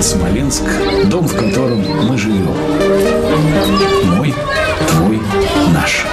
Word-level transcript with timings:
Смоленск– 0.00 0.62
дом, 1.10 1.26
в 1.26 1.34
котором 1.34 1.80
мы 2.06 2.16
живем. 2.16 2.54
Мой, 4.16 4.32
твой, 4.88 5.20
наш. 5.72 6.06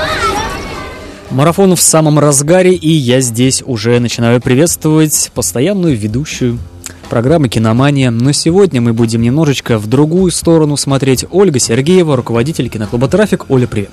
Марафон 1.29 1.75
в 1.75 1.81
самом 1.81 2.17
разгаре, 2.17 2.73
и 2.73 2.89
я 2.89 3.21
здесь 3.21 3.61
уже 3.65 3.99
начинаю 3.99 4.41
приветствовать 4.41 5.31
постоянную 5.35 5.95
ведущую 5.95 6.57
программы 7.07 7.49
«Киномания». 7.49 8.11
Но 8.11 8.31
сегодня 8.31 8.81
мы 8.81 8.93
будем 8.93 9.21
немножечко 9.21 9.77
в 9.77 9.87
другую 9.87 10.31
сторону 10.31 10.77
смотреть. 10.77 11.25
Ольга 11.31 11.59
Сергеева, 11.59 12.15
руководитель 12.15 12.69
киноклуба 12.69 13.07
«Трафик». 13.07 13.45
Оля, 13.49 13.67
привет. 13.67 13.91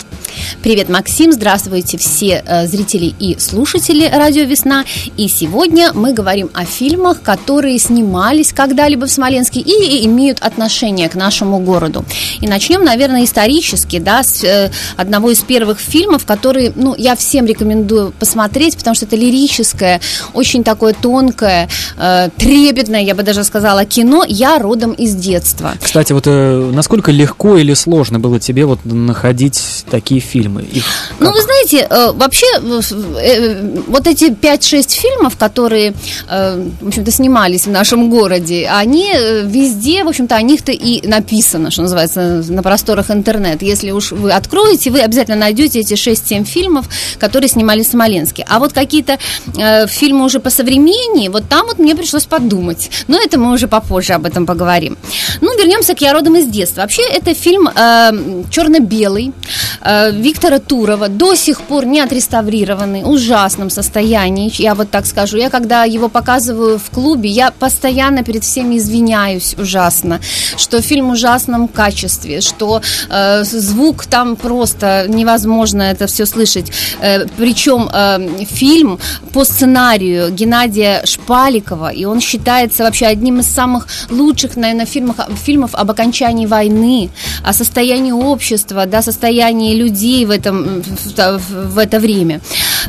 Привет, 0.63 0.89
Максим. 0.89 1.33
Здравствуйте 1.33 1.99
все 1.99 2.43
э, 2.47 2.67
зрители 2.67 3.13
и 3.19 3.39
слушатели 3.39 4.09
«Радио 4.13 4.45
Весна». 4.45 4.85
И 5.17 5.29
сегодня 5.29 5.93
мы 5.93 6.13
говорим 6.13 6.51
о 6.55 6.65
фильмах, 6.65 7.23
которые 7.23 7.79
снимались 7.79 8.53
когда-либо 8.53 9.07
в 9.07 9.11
Смоленске 9.11 9.61
и 9.61 10.07
имеют 10.07 10.41
отношение 10.41 11.09
к 11.09 11.15
нашему 11.15 11.59
городу. 11.59 12.05
И 12.41 12.49
начнем, 12.49 12.85
наверное, 12.85 13.25
исторически, 13.25 13.99
да, 13.99 14.23
с 14.23 14.43
э, 14.45 14.71
одного 14.97 15.31
из 15.31 15.41
первых 15.41 15.79
фильмов, 15.79 16.25
который, 16.25 16.73
ну, 16.75 16.95
я 16.97 17.17
всем 17.17 17.47
рекомендую 17.47 18.13
посмотреть, 18.19 18.77
потому 18.77 18.95
что 18.95 19.07
это 19.07 19.17
лирическое, 19.17 20.01
очень 20.33 20.65
такое 20.65 20.95
тонкое, 20.95 21.69
э, 21.99 22.31
трепетное, 22.37 23.02
я 23.03 23.15
бы 23.15 23.23
даже 23.23 23.45
сказала, 23.45 23.85
кино 23.85 24.25
«Я 24.27 24.59
родом 24.59 24.93
из 24.93 25.15
детства». 25.15 25.75
Кстати, 25.81 26.13
вот 26.13 26.25
э, 26.27 26.71
насколько 26.73 27.11
легко 27.11 27.57
или 27.57 27.75
сложно 27.75 28.19
было 28.19 28.39
тебе 28.41 28.65
вот 28.65 28.81
находить 28.85 29.85
такие 29.91 30.21
фильмы? 30.21 30.63
Их 30.63 30.85
ну, 31.19 31.31
вы 31.31 31.43
знаете, 31.43 31.87
э, 31.89 32.13
вообще 32.13 32.47
э, 32.61 33.83
вот 33.87 34.07
эти 34.07 34.31
5-6 34.31 34.91
фильмов, 34.91 35.37
которые, 35.37 35.95
э, 36.29 36.69
в 36.81 36.89
общем-то, 36.89 37.11
снимались 37.11 37.67
в 37.67 37.71
нашем 37.71 38.11
городе, 38.11 38.69
они 38.69 39.11
э, 39.15 39.43
везде, 39.47 40.05
в 40.05 40.09
общем-то, 40.09 40.35
о 40.35 40.43
них-то 40.43 40.73
и 40.73 41.07
написано, 41.07 41.71
что 41.71 41.83
называется, 41.83 42.45
на 42.49 42.63
просторах 42.63 43.11
интернета. 43.11 43.65
Если 43.65 43.91
уж 43.91 44.13
вы 44.13 44.33
откроете, 44.33 44.91
вы 44.91 45.01
обязательно 45.01 45.37
найдете 45.37 45.81
эти 45.81 45.95
6-7 45.95 46.45
фильмов, 46.45 46.89
которые 47.19 47.49
снимались 47.49 47.89
в 47.89 47.91
Смоленске. 47.91 48.45
А 48.49 48.59
вот 48.59 48.73
какие-то 48.73 49.19
э, 49.57 49.87
фильмы 49.87 50.25
уже 50.25 50.41
по 50.41 50.51
современнее, 50.51 51.31
вот 51.31 51.49
там 51.49 51.67
вот 51.67 51.79
мне 51.79 51.95
пришлось 51.95 52.25
подумать. 52.25 52.91
Но 53.09 53.19
это 53.19 53.39
мы 53.39 53.53
уже 53.53 53.69
попозже 53.69 54.15
об 54.15 54.27
этом 54.27 54.47
поговорим. 54.47 54.97
Ну, 55.41 55.57
вернемся 55.59 55.95
к 55.95 56.01
«Я 56.01 56.13
родом 56.13 56.37
из 56.37 56.47
детства». 56.47 56.83
Вообще, 56.83 57.03
это 57.03 57.35
фильм 57.35 57.69
э, 57.69 58.45
черно-белый 58.51 59.33
э, 59.81 60.11
Виктора 60.13 60.59
Турова, 60.59 61.09
до 61.09 61.35
сих 61.35 61.61
пор 61.61 61.87
не 61.87 62.01
отреставрированный, 62.01 63.03
в 63.03 63.09
ужасном 63.09 63.71
состоянии, 63.71 64.51
я 64.63 64.75
вот 64.75 64.91
так 64.91 65.07
скажу. 65.07 65.37
Я 65.37 65.51
когда 65.51 65.85
его 65.85 66.09
показываю 66.09 66.79
в 66.79 66.91
клубе, 66.91 67.29
я 67.31 67.51
постоянно 67.51 68.25
перед 68.25 68.45
всеми 68.45 68.77
извиняюсь 68.77 69.55
ужасно, 69.59 70.21
что 70.57 70.81
фильм 70.83 71.09
в 71.09 71.13
ужасном 71.13 71.69
качестве, 71.69 72.41
что 72.41 72.83
э, 73.09 73.45
звук 73.45 74.07
там 74.07 74.37
просто 74.37 75.07
невозможно 75.09 75.83
это 75.83 76.07
все 76.07 76.27
слышать. 76.27 76.73
Э, 77.01 77.27
причем 77.37 77.89
э, 77.93 78.45
фильм 78.45 78.99
по 79.33 79.45
сценарию 79.45 80.31
Геннадия 80.31 81.03
Шпаликова, 81.05 81.93
и 81.93 82.05
он 82.05 82.21
считается 82.21 82.82
является 82.83 82.93
вообще 82.93 83.07
одним 83.07 83.41
из 83.41 83.47
самых 83.47 83.87
лучших, 84.11 84.57
наверное, 84.57 84.87
фильмов, 84.87 85.17
фильмов 85.45 85.71
об 85.75 85.91
окончании 85.91 86.47
войны, 86.47 87.11
о 87.45 87.53
состоянии 87.53 88.13
общества, 88.13 88.87
да, 88.87 89.03
состоянии 89.03 89.75
людей 89.75 90.27
в, 90.27 90.31
этом, 90.31 90.83
в, 90.83 91.75
в 91.75 91.79
это 91.79 91.99
время. 91.99 92.41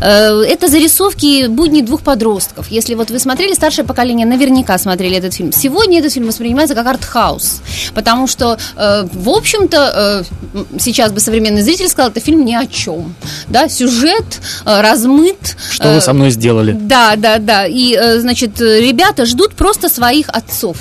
Э, 0.02 0.42
это 0.42 0.68
зарисовки 0.68 1.48
будней 1.48 1.82
двух 1.82 2.02
подростков. 2.02 2.72
Если 2.72 2.96
вот 2.96 3.12
вы 3.12 3.20
смотрели, 3.20 3.54
старшее 3.54 3.86
поколение 3.86 4.26
наверняка 4.26 4.78
смотрели 4.78 5.18
этот 5.18 5.34
фильм. 5.34 5.52
Сегодня 5.52 6.00
этот 6.00 6.14
фильм 6.14 6.28
воспринимается 6.28 6.76
как 6.76 6.88
артхаус, 6.88 7.62
потому 7.94 8.28
что, 8.28 8.58
э, 8.78 9.08
в 9.14 9.30
общем-то, 9.30 10.24
э, 10.54 10.80
сейчас 10.80 11.12
бы 11.12 11.20
современный 11.20 11.62
зритель 11.62 11.88
сказал, 11.88 12.12
это 12.12 12.20
фильм 12.20 12.46
ни 12.46 12.56
о 12.56 12.66
чем. 12.66 13.14
Да, 13.50 13.70
сюжет 13.70 14.26
размыт. 14.66 15.58
Что 15.72 15.94
вы 15.94 16.02
со 16.02 16.14
мной 16.14 16.32
сделали? 16.32 16.72
Да, 16.74 17.16
да, 17.16 17.38
да. 17.38 17.66
И, 17.68 17.98
значит, 18.20 18.62
ребята 18.62 19.26
ждут 19.26 19.54
просто 19.54 19.83
просто 19.84 19.90
своих 19.90 20.30
отцов 20.30 20.78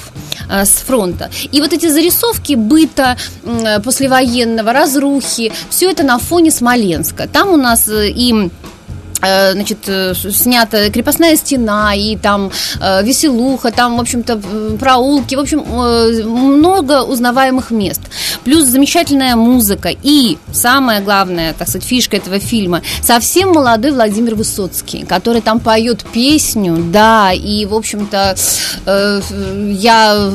э, 0.50 0.64
с 0.64 0.82
фронта. 0.86 1.30
И 1.54 1.60
вот 1.60 1.72
эти 1.72 1.88
зарисовки 1.88 2.54
быта 2.54 3.16
послевоенного, 3.84 4.72
разрухи, 4.72 5.52
все 5.70 5.90
это 5.90 6.02
на 6.02 6.18
фоне 6.18 6.50
Смоленска. 6.50 7.26
Там 7.26 7.48
у 7.48 7.56
нас 7.56 7.88
э, 7.88 8.10
и 8.10 8.50
Э, 9.22 9.52
значит, 9.52 9.78
э, 9.86 10.14
снята 10.14 10.90
крепостная 10.90 11.36
стена 11.36 11.94
и 11.94 12.16
там 12.16 12.50
э, 12.80 13.04
веселуха, 13.04 13.70
там, 13.70 13.96
в 13.96 14.00
общем-то, 14.00 14.40
проулки, 14.80 15.36
в 15.36 15.40
общем, 15.40 15.60
много 15.60 17.02
узнаваемых 17.02 17.70
мест. 17.70 18.00
Плюс 18.44 18.66
замечательная 18.66 19.36
музыка 19.36 19.90
и, 20.02 20.38
самое 20.52 21.00
главное, 21.00 21.54
так 21.54 21.68
сказать, 21.68 21.86
фишка 21.86 22.16
этого 22.16 22.38
фильма, 22.38 22.82
совсем 23.00 23.50
молодой 23.50 23.92
Владимир 23.92 24.34
Высоцкий, 24.34 25.04
который 25.04 25.42
там 25.42 25.60
поет 25.60 26.04
песню, 26.12 26.76
да, 26.92 27.32
и, 27.32 27.64
в 27.66 27.74
общем-то, 27.74 28.36
я 28.86 30.30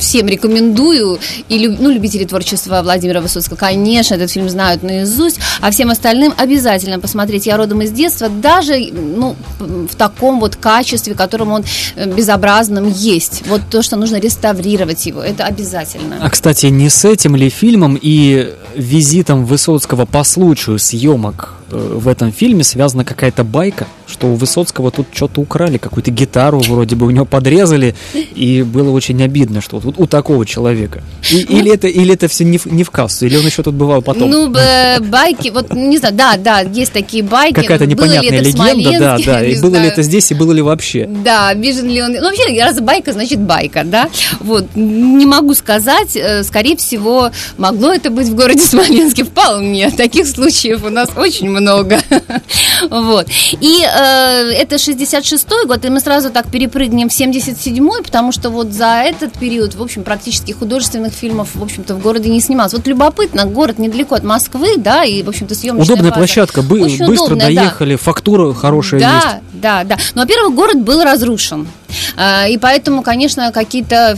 всем 0.00 0.26
рекомендую, 0.26 1.18
и, 1.48 1.68
ну, 1.68 1.90
любители 1.90 2.24
творчества 2.24 2.82
Владимира 2.82 3.20
Высоцкого, 3.20 3.56
конечно, 3.56 4.14
этот 4.14 4.30
фильм 4.30 4.48
знают 4.48 4.82
наизусть, 4.82 5.38
а 5.60 5.70
всем 5.70 5.90
остальным 5.90 6.34
обязательно 6.36 6.98
посмотреть. 6.98 7.46
Я 7.46 7.56
родом 7.56 7.82
из 7.82 7.92
детства, 7.92 8.28
даже 8.28 8.76
ну, 8.92 9.36
в 9.58 9.94
таком 9.94 10.40
вот 10.40 10.56
качестве, 10.56 11.14
в 11.14 11.16
котором 11.16 11.52
он 11.52 11.64
э, 11.96 12.06
безобразным 12.12 12.88
есть. 12.88 13.42
Вот 13.46 13.62
то, 13.70 13.82
что 13.82 13.96
нужно 13.96 14.16
реставрировать 14.16 15.06
его, 15.06 15.22
это 15.22 15.44
обязательно. 15.44 16.18
А, 16.20 16.30
кстати, 16.30 16.66
не 16.66 16.88
с 16.96 17.04
этим 17.04 17.36
ли 17.36 17.50
фильмом 17.50 17.98
и 18.00 18.54
визитом 18.74 19.44
Высоцкого 19.44 20.06
по 20.06 20.24
случаю 20.24 20.78
съемок 20.78 21.55
в 21.70 22.08
этом 22.08 22.32
фильме 22.32 22.62
связана 22.62 23.04
какая-то 23.04 23.44
байка, 23.44 23.86
что 24.06 24.28
у 24.28 24.34
Высоцкого 24.34 24.90
тут 24.90 25.08
что-то 25.12 25.40
украли, 25.40 25.78
какую-то 25.78 26.10
гитару 26.10 26.60
вроде 26.60 26.94
бы 26.94 27.06
у 27.06 27.10
него 27.10 27.24
подрезали, 27.24 27.94
и 28.14 28.62
было 28.62 28.90
очень 28.90 29.20
обидно, 29.22 29.60
что 29.60 29.78
вот 29.78 29.96
у 29.98 30.06
такого 30.06 30.46
человека. 30.46 31.02
И, 31.30 31.38
или, 31.38 31.72
это, 31.72 31.88
или 31.88 32.14
это 32.14 32.28
все 32.28 32.44
не 32.44 32.58
в, 32.58 32.66
не 32.66 32.84
в 32.84 32.90
кассу, 32.90 33.26
или 33.26 33.36
он 33.36 33.44
еще 33.44 33.62
тут 33.62 33.74
бывал 33.74 34.02
потом? 34.02 34.30
Ну, 34.30 34.48
байки, 34.48 35.50
вот 35.50 35.72
не 35.72 35.98
знаю, 35.98 36.14
да, 36.14 36.36
да, 36.36 36.60
есть 36.60 36.92
такие 36.92 37.24
байки. 37.24 37.54
Какая-то 37.54 37.86
непонятная 37.86 38.40
легенда, 38.40 38.98
да, 38.98 39.18
да, 39.24 39.44
и 39.44 39.60
было 39.60 39.76
ли 39.76 39.88
это 39.88 40.02
здесь, 40.02 40.30
и 40.30 40.34
было 40.34 40.52
ли 40.52 40.62
вообще? 40.62 41.06
Да, 41.06 41.52
бежен 41.54 41.88
ли 41.88 42.00
он, 42.00 42.12
ну 42.12 42.22
вообще, 42.22 42.62
раз 42.62 42.80
байка, 42.80 43.12
значит 43.12 43.40
байка, 43.40 43.82
да, 43.84 44.08
вот, 44.40 44.66
не 44.76 45.26
могу 45.26 45.54
сказать, 45.54 46.14
э, 46.14 46.44
скорее 46.44 46.76
всего, 46.76 47.30
могло 47.58 47.92
это 47.92 48.10
быть 48.10 48.28
в 48.28 48.36
городе 48.36 48.60
Смоленске 48.66 49.24
вполне, 49.24 49.90
таких 49.90 50.26
случаев 50.28 50.84
у 50.84 50.90
нас 50.90 51.08
очень 51.16 51.55
много. 51.60 51.98
вот. 52.90 53.26
И 53.60 53.82
э, 53.82 54.52
это 54.52 54.76
66-й 54.76 55.66
год, 55.66 55.84
и 55.84 55.88
мы 55.88 56.00
сразу 56.00 56.30
так 56.30 56.50
перепрыгнем 56.50 57.08
в 57.08 57.12
77-й, 57.12 58.02
потому 58.02 58.32
что 58.32 58.50
вот 58.50 58.72
за 58.72 59.02
этот 59.04 59.32
период, 59.34 59.74
в 59.74 59.82
общем, 59.82 60.02
практически 60.02 60.52
художественных 60.52 61.12
фильмов, 61.12 61.50
в 61.54 61.62
общем-то, 61.62 61.94
в 61.94 62.00
городе 62.00 62.30
не 62.30 62.40
снималось. 62.40 62.72
Вот 62.72 62.86
любопытно, 62.86 63.46
город 63.46 63.78
недалеко 63.78 64.14
от 64.14 64.24
Москвы, 64.24 64.76
да, 64.76 65.04
и, 65.04 65.22
в 65.22 65.28
общем-то, 65.28 65.54
съемочная 65.54 65.84
Удобная 65.84 66.10
база. 66.10 66.20
площадка, 66.20 66.62
бы- 66.62 66.82
Очень 66.82 67.06
быстро 67.06 67.34
удобная, 67.34 67.46
доехали, 67.46 67.92
да. 67.92 68.02
фактура 68.02 68.52
хорошая 68.54 69.00
да, 69.00 69.14
есть. 69.14 69.26
Да, 69.52 69.84
да, 69.84 69.96
да. 69.96 70.02
Ну, 70.14 70.22
во-первых, 70.22 70.54
город 70.54 70.80
был 70.80 71.02
разрушен. 71.02 71.66
А, 72.16 72.46
и 72.48 72.58
поэтому, 72.58 73.02
конечно, 73.02 73.52
какие-то 73.52 74.16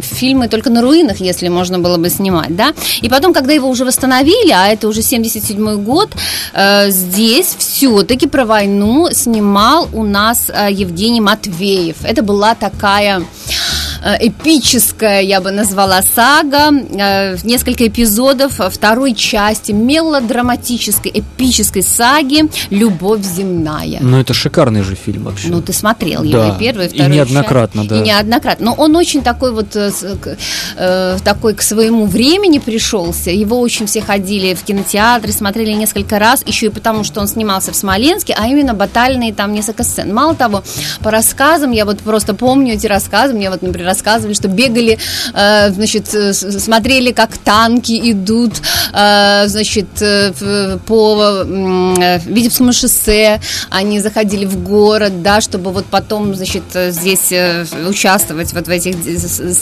фильмы 0.00 0.48
только 0.48 0.70
на 0.70 0.82
руинах, 0.82 1.20
если 1.20 1.48
можно 1.48 1.78
было 1.78 1.96
бы 1.96 2.10
снимать, 2.10 2.54
да. 2.56 2.74
И 3.02 3.08
потом, 3.08 3.32
когда 3.32 3.52
его 3.52 3.68
уже 3.68 3.84
восстановили, 3.84 4.52
а 4.52 4.68
это 4.68 4.88
уже 4.88 5.02
77 5.02 5.82
год, 5.82 6.10
э, 6.54 6.90
здесь 6.90 7.56
все-таки 7.58 8.26
про 8.26 8.44
войну 8.44 9.08
снимал 9.12 9.88
у 9.92 10.04
нас 10.04 10.50
э, 10.50 10.68
Евгений 10.70 11.20
Матвеев. 11.20 11.96
Это 12.04 12.22
была 12.22 12.54
такая 12.54 13.22
эпическая, 14.20 15.20
я 15.22 15.40
бы 15.40 15.50
назвала, 15.50 16.02
сага, 16.02 16.70
э, 16.70 17.36
несколько 17.44 17.86
эпизодов 17.86 18.60
второй 18.70 19.14
части 19.14 19.72
мелодраматической, 19.72 21.12
эпической 21.14 21.82
саги 21.82 22.48
«Любовь 22.70 23.22
земная». 23.22 23.98
Ну, 24.00 24.18
это 24.18 24.34
шикарный 24.34 24.82
же 24.82 24.94
фильм 24.94 25.24
вообще. 25.24 25.48
Ну, 25.48 25.62
ты 25.62 25.72
смотрел 25.72 26.22
его 26.22 26.38
да. 26.38 26.48
и 26.56 26.58
первый, 26.58 26.86
и 26.86 26.88
второй. 26.90 27.12
И 27.12 27.16
неоднократно, 27.16 27.82
часть. 27.82 27.90
да. 27.90 27.98
И 27.98 28.00
неоднократно. 28.00 28.66
Но 28.66 28.74
он 28.74 28.96
очень 28.96 29.22
такой 29.22 29.52
вот, 29.52 29.76
э, 29.76 31.18
такой 31.24 31.54
к 31.54 31.62
своему 31.62 32.06
времени 32.06 32.58
пришелся. 32.58 33.30
Его 33.30 33.60
очень 33.60 33.86
все 33.86 34.00
ходили 34.00 34.54
в 34.54 34.62
кинотеатры, 34.62 35.32
смотрели 35.32 35.72
несколько 35.72 36.18
раз, 36.18 36.42
еще 36.46 36.66
и 36.66 36.70
потому, 36.70 37.04
что 37.04 37.20
он 37.20 37.28
снимался 37.28 37.72
в 37.72 37.76
Смоленске, 37.76 38.34
а 38.38 38.46
именно 38.46 38.74
батальные 38.74 39.32
там 39.32 39.52
несколько 39.52 39.84
сцен. 39.84 40.12
Мало 40.12 40.34
того, 40.34 40.62
по 41.00 41.10
рассказам, 41.10 41.72
я 41.72 41.84
вот 41.84 41.98
просто 41.98 42.34
помню 42.34 42.74
эти 42.74 42.86
рассказы, 42.86 43.34
мне 43.34 43.50
вот, 43.50 43.62
например, 43.62 43.87
рассказывали, 43.88 44.34
что 44.34 44.48
бегали, 44.48 44.98
э, 45.34 45.70
значит, 45.70 46.14
э, 46.14 46.32
смотрели, 46.32 47.12
как 47.12 47.36
танки 47.38 47.98
идут, 48.12 48.52
э, 48.92 49.44
значит, 49.46 49.88
по 50.86 51.44
Витебскому 52.26 52.72
шоссе, 52.72 53.40
они 53.70 54.00
заходили 54.00 54.44
в 54.44 54.62
город, 54.62 55.22
да, 55.22 55.40
чтобы 55.40 55.72
вот 55.72 55.86
потом, 55.86 56.34
значит, 56.34 56.64
здесь 56.74 57.32
участвовать 57.88 58.52
вот 58.52 58.66
в 58.66 58.70
этих 58.70 58.94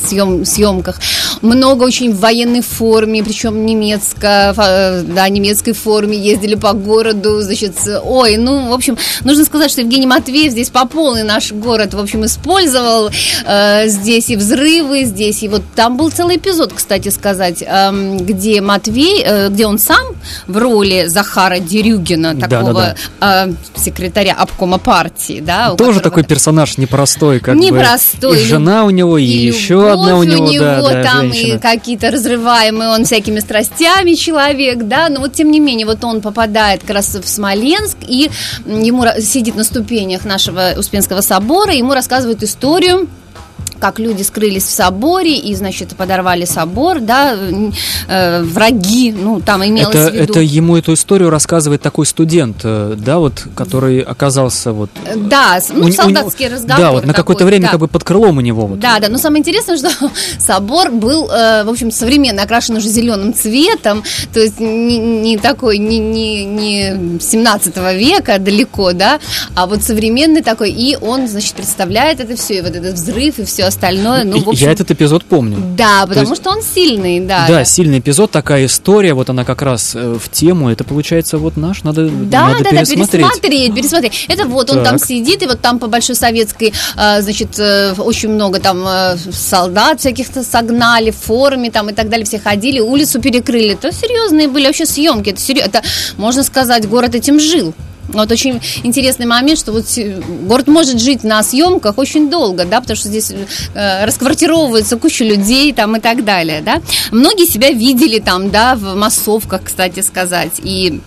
съем, 0.09 0.45
съемках. 0.45 1.01
Много 1.43 1.85
очень 1.85 2.13
в 2.13 2.21
военной 2.21 2.63
форме, 2.63 3.23
причем 3.23 3.65
немецко, 3.65 4.55
да, 4.57 5.29
немецкой 5.29 5.73
форме, 5.73 6.19
ездили 6.19 6.55
по 6.55 6.73
городу, 6.73 7.41
значит, 7.41 7.75
ой, 8.05 8.37
ну, 8.37 8.69
в 8.69 8.73
общем, 8.73 8.99
нужно 9.25 9.45
сказать, 9.45 9.71
что 9.71 9.81
Евгений 9.83 10.07
Матвеев 10.07 10.53
здесь 10.53 10.71
по 10.71 10.87
полной 10.87 11.23
наш 11.23 11.53
город, 11.53 11.95
в 11.95 12.01
общем, 12.01 12.25
использовал 12.25 13.11
э, 13.45 13.89
здесь 13.89 14.16
и 14.17 14.37
взрывы, 14.37 15.05
здесь 15.05 15.43
и 15.43 15.49
вот 15.49 15.63
там 15.75 15.97
был 15.97 16.11
целый 16.11 16.37
эпизод, 16.37 16.73
кстати 16.73 17.09
сказать, 17.11 17.63
эм, 17.67 18.19
где 18.19 18.61
Матвей, 18.61 19.23
э, 19.25 19.49
где 19.49 19.67
он 19.67 19.79
сам 19.79 20.05
в 20.47 20.57
роли 20.57 21.07
Захара 21.07 21.59
Дерюгина, 21.59 22.35
Да, 22.35 22.49
такого 22.49 22.95
э, 23.21 23.53
секретаря 23.77 24.35
обкома 24.35 24.79
партии, 24.79 25.41
да, 25.41 25.73
у 25.73 25.77
Тоже 25.77 26.01
которого 26.01 26.01
такой 26.03 26.25
персонаж 26.25 26.79
непростой, 26.79 27.41
как 27.41 27.55
Непростой, 27.57 28.37
бы. 28.37 28.43
И 28.43 28.45
жена 28.45 28.85
у 28.85 28.91
него, 28.91 29.19
и, 29.19 29.25
и 29.25 29.47
еще 29.47 29.93
одна 29.93 30.17
у 30.17 30.23
любовь 30.23 30.51
него, 30.51 30.61
да, 30.61 30.83
да, 30.83 31.03
там 31.03 31.33
женщина. 31.33 31.57
и 31.57 31.59
какие-то 31.59 32.11
разрываемые 32.11 32.91
он 32.91 33.05
всякими 33.05 33.41
страстями 33.41 34.15
человек, 34.15 34.85
да, 34.85 35.09
но 35.09 35.21
вот 35.21 35.33
тем 35.33 35.51
не 35.51 35.61
менее 35.61 35.87
вот 35.87 36.03
он 36.05 36.21
попадает 36.21 36.81
как 36.81 36.91
раз 36.91 37.15
в 37.15 37.29
Смоленск 37.29 37.99
и 38.07 38.31
ему 38.67 39.05
сидит 39.21 39.57
на 39.57 39.65
ступенях 39.65 40.25
нашего 40.25 40.75
Успенского 40.77 41.21
собора, 41.21 41.73
ему 41.73 41.95
рассказывают 41.95 42.43
историю 42.43 43.09
как 43.79 43.99
люди 43.99 44.23
скрылись 44.23 44.65
в 44.65 44.71
соборе 44.71 45.37
и, 45.37 45.55
значит, 45.55 45.97
подорвали 45.97 46.45
собор, 46.45 47.01
да, 47.01 47.37
э, 48.09 48.43
враги, 48.43 49.13
ну, 49.13 49.41
там 49.41 49.65
имелось 49.65 49.95
Это, 49.95 50.11
в 50.11 50.15
виду... 50.15 50.25
это 50.25 50.41
ему 50.41 50.77
эту 50.77 50.95
историю 50.95 51.31
рассказывает 51.31 51.83
такой 51.83 52.07
студент, 52.07 52.59
э, 52.65 52.95
да, 52.97 53.19
вот, 53.19 53.45
который 53.55 54.01
оказался 54.01 54.73
вот... 54.73 54.91
Да, 55.15 55.61
с- 55.61 55.71
ну, 55.71 55.85
у- 55.85 55.89
у- 55.89 55.93
солдатский 55.93 56.49
разговор. 56.49 56.85
Да, 56.85 56.93
вот 56.93 57.05
на 57.07 57.13
какое-то 57.13 57.45
время 57.45 57.65
да. 57.65 57.71
как 57.73 57.81
бы 57.81 57.89
под 57.89 58.05
крылом 58.05 58.39
у 58.39 58.41
него. 58.41 58.67
Вот. 58.67 58.79
Да, 58.79 58.99
да, 59.01 59.09
но 59.09 59.19
самое 59.19 59.41
интересное, 59.41 59.77
что 59.79 59.91
собор 60.39 60.91
был, 60.91 61.31
э, 61.31 61.65
в 61.65 61.69
общем, 61.69 61.91
современно 61.91 62.43
окрашен 62.43 62.77
уже 62.77 62.89
зеленым 62.89 63.35
цветом, 63.35 64.03
то 64.33 64.41
есть 64.41 64.61
не, 64.61 64.99
не 64.99 65.39
такой, 65.39 65.79
не, 65.79 65.99
не, 65.99 66.45
не 66.45 67.21
17 67.21 67.77
века 67.95 68.39
далеко, 68.39 68.93
да, 68.93 69.21
а 69.55 69.67
вот 69.67 69.83
современный 69.83 70.43
такой, 70.43 70.71
и 70.71 70.97
он, 70.97 71.29
значит, 71.29 71.55
представляет 71.55 72.21
это 72.21 72.37
все, 72.37 72.59
и 72.59 72.61
вот 72.63 72.75
этот 72.75 72.95
взрыв, 72.95 73.39
и 73.39 73.45
все 73.45 73.65
остальное, 73.67 74.25
ну, 74.25 74.41
в 74.43 74.49
общем... 74.49 74.67
Я 74.67 74.73
этот 74.73 74.91
эпизод 74.91 75.25
помню. 75.25 75.57
Да, 75.77 76.07
потому 76.07 76.31
есть- 76.31 76.41
что 76.43 76.51
он 76.51 76.63
сильный, 76.63 77.21
да. 77.21 77.47
Да, 77.49 77.65
сильный 77.65 77.99
эпизод, 77.99 78.31
такая 78.31 78.67
история, 78.67 79.15
вот 79.15 79.31
она 79.31 79.45
как 79.45 79.63
раз 79.63 79.95
э, 79.95 80.17
в 80.21 80.29
тему. 80.31 80.71
Это 80.71 80.85
получается 80.85 81.39
вот 81.39 81.57
наш, 81.57 81.83
надо, 81.85 82.09
Да, 82.09 82.49
надо 82.49 82.65
да, 82.65 82.71
да, 82.71 82.77
пересмотреть. 82.79 83.11
пересмотреть, 83.27 83.75
пересмотреть. 83.75 84.27
Это 84.29 84.47
вот 84.47 84.71
он 84.71 84.83
там 84.85 84.99
Так. 84.99 85.07
сидит, 85.09 85.43
и 85.43 85.47
вот 85.47 85.61
там 85.61 85.79
по 85.79 85.87
Большой 85.87 86.17
Советской, 86.17 86.73
э, 86.97 87.23
значит, 87.23 87.59
э, 87.59 87.95
очень 87.99 88.31
много 88.31 88.59
там 88.61 88.87
солдат 89.33 90.01
всяких-то 90.01 90.43
согнали 90.43 91.11
в 91.11 91.17
форме 91.17 91.71
там 91.71 91.91
и 91.91 91.93
так 91.93 92.09
далее, 92.09 92.25
все 92.25 92.39
ходили, 92.39 92.81
улицу 92.81 93.21
перекрыли. 93.21 93.73
Это 93.75 93.93
серьезные 93.93 94.49
были 94.49 94.67
вообще 94.67 94.87
съемки, 94.87 95.31
это, 95.31 95.41
серьез- 95.41 95.65
это 95.67 95.83
можно 96.17 96.43
сказать, 96.43 96.89
город 96.89 97.15
этим 97.15 97.41
жил. 97.41 97.75
Вот 98.09 98.31
очень 98.31 98.61
интересный 98.85 99.27
момент, 99.27 99.59
что 99.59 99.73
вот 99.73 99.89
се- 99.89 100.23
город 100.43 100.69
может 100.69 101.01
жить 101.01 101.25
на 101.25 101.43
съемках 101.43 101.99
очень 101.99 102.31
долго, 102.31 102.65
да, 102.65 102.81
потому 102.81 102.97
что 102.97 103.09
здесь 103.09 103.33
э, 103.75 104.05
расквартировывается 104.05 104.97
куча 104.97 105.25
людей 105.25 105.73
там 105.73 105.97
и 105.97 106.01
так 106.01 106.25
далее, 106.25 106.61
да. 106.63 106.81
Многие 107.11 107.47
себя 107.47 107.71
видели 107.71 108.19
там, 108.19 108.51
да, 108.51 108.75
в 108.77 108.95
массовках, 108.95 109.63
кстати 109.65 110.01
сказать, 110.01 110.53
и 110.63 111.01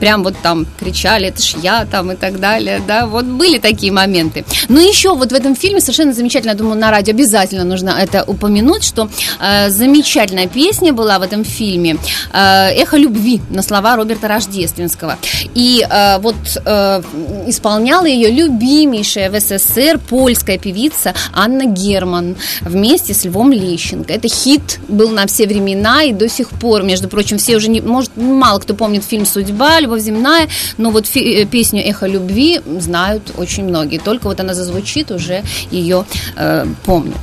прям 0.00 0.22
вот 0.24 0.34
там 0.42 0.66
кричали, 0.78 1.28
это 1.28 1.42
ж 1.42 1.54
я 1.62 1.84
там 1.84 2.12
и 2.12 2.16
так 2.16 2.40
далее, 2.40 2.82
да, 2.86 3.06
вот 3.06 3.24
были 3.24 3.58
такие 3.58 3.92
моменты. 3.92 4.44
Но 4.68 4.80
еще 4.80 5.14
вот 5.14 5.32
в 5.32 5.34
этом 5.34 5.54
фильме 5.56 5.80
совершенно 5.80 6.12
замечательно, 6.12 6.50
я 6.52 6.56
думаю, 6.56 6.78
на 6.78 6.90
радио 6.90 7.12
обязательно 7.12 7.64
нужно 7.64 7.90
это 7.90 8.24
упомянуть, 8.26 8.84
что 8.84 9.08
э, 9.40 9.70
замечательная 9.70 10.46
песня 10.48 10.92
была 10.92 11.18
в 11.18 11.22
этом 11.22 11.44
фильме 11.44 11.96
э, 12.32 12.38
«Эхо 12.82 12.96
любви» 12.96 13.40
на 13.50 13.62
слова 13.62 13.96
Роберта 13.96 14.28
Рождественского. 14.28 15.18
И 15.54 15.86
э, 15.88 16.18
вот 16.18 16.34
э, 16.64 17.02
исполняла 17.46 18.06
ее 18.06 18.30
любимейшая 18.30 19.30
в 19.30 19.40
СССР 19.40 19.98
польская 19.98 20.58
певица 20.58 21.14
Анна 21.32 21.66
Герман 21.66 22.36
вместе 22.60 23.14
с 23.14 23.24
Львом 23.24 23.52
Лещенко. 23.52 24.12
Это 24.12 24.28
хит 24.28 24.80
был 24.88 25.10
на 25.10 25.26
все 25.26 25.46
времена 25.46 26.04
и 26.04 26.12
до 26.12 26.28
сих 26.28 26.50
пор, 26.50 26.82
между 26.82 27.08
прочим, 27.08 27.38
все 27.38 27.56
уже 27.56 27.68
не, 27.68 27.80
может, 27.80 28.16
мало 28.16 28.58
кто 28.58 28.74
помнит 28.74 29.04
фильм 29.04 29.26
«Судьба», 29.26 29.80
«Любовь 29.80 30.02
земная», 30.02 30.48
но 30.76 30.90
вот 30.90 31.06
фи- 31.06 31.42
э, 31.42 31.44
песню 31.46 31.82
«Эхо 31.84 32.06
любви» 32.06 32.60
знают 32.78 33.32
очень 33.36 33.64
многие. 33.64 33.98
Только 33.98 34.24
вот 34.24 34.40
она 34.40 34.54
зазвучит, 34.54 35.10
уже 35.10 35.42
ее 35.70 36.04
э, 36.36 36.66
помнят. 36.84 37.16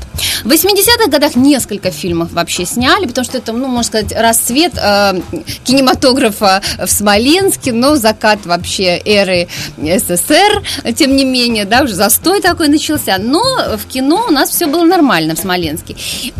В 0.43 0.47
80-х 0.47 1.09
годах 1.09 1.35
несколько 1.35 1.91
фильмов 1.91 2.31
вообще 2.31 2.65
сняли, 2.65 3.05
потому 3.05 3.25
что 3.25 3.37
это, 3.37 3.51
ну, 3.53 3.67
можно 3.67 3.83
сказать, 3.83 4.13
расцвет 4.15 4.73
э, 4.77 5.21
кинематографа 5.63 6.61
в 6.77 6.89
Смоленске, 6.89 7.73
но 7.73 7.95
закат 7.95 8.45
вообще 8.45 8.97
эры 9.13 9.47
СССР, 9.77 10.63
тем 10.95 11.15
не 11.15 11.25
менее, 11.25 11.65
да, 11.65 11.83
уже 11.83 11.93
застой 11.93 12.41
такой 12.41 12.67
начался, 12.67 13.17
но 13.19 13.41
в 13.77 13.85
кино 13.87 14.25
у 14.27 14.31
нас 14.31 14.49
все 14.49 14.67
было 14.67 14.83
нормально 14.83 15.35
в 15.35 15.39
Смоленске. 15.39 15.95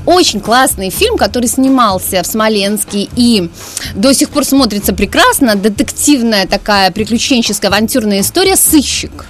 Очень 0.06 0.40
классный 0.40 0.90
фильм, 0.90 1.18
который 1.18 1.48
снимался 1.48 2.22
в 2.24 2.28
Смоленске 2.28 3.08
и 3.16 3.50
до 3.96 4.14
сих 4.14 4.30
пор 4.30 4.46
смотрится 4.46 4.94
прекрасно, 4.94 5.56
детективная 5.56 6.48
такая 6.48 6.92
приключенческая 6.92 7.70
авантюрная 7.70 8.22
история 8.22 8.56
«Сыщик». 8.56 9.26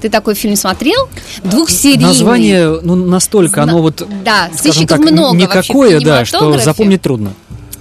Ты 0.00 0.10
такой 0.10 0.34
фильм 0.34 0.56
смотрел? 0.56 1.08
Двухсерийный. 1.42 2.04
Название, 2.04 2.80
ну, 2.82 2.94
настолько, 2.94 3.62
оно 3.62 3.80
вот, 3.80 4.06
Да, 4.24 4.50
скажем 4.56 4.86
так, 4.86 5.00
много 5.00 5.36
никакое, 5.36 6.00
да, 6.00 6.24
что 6.24 6.58
запомнить 6.58 7.02
трудно. 7.02 7.32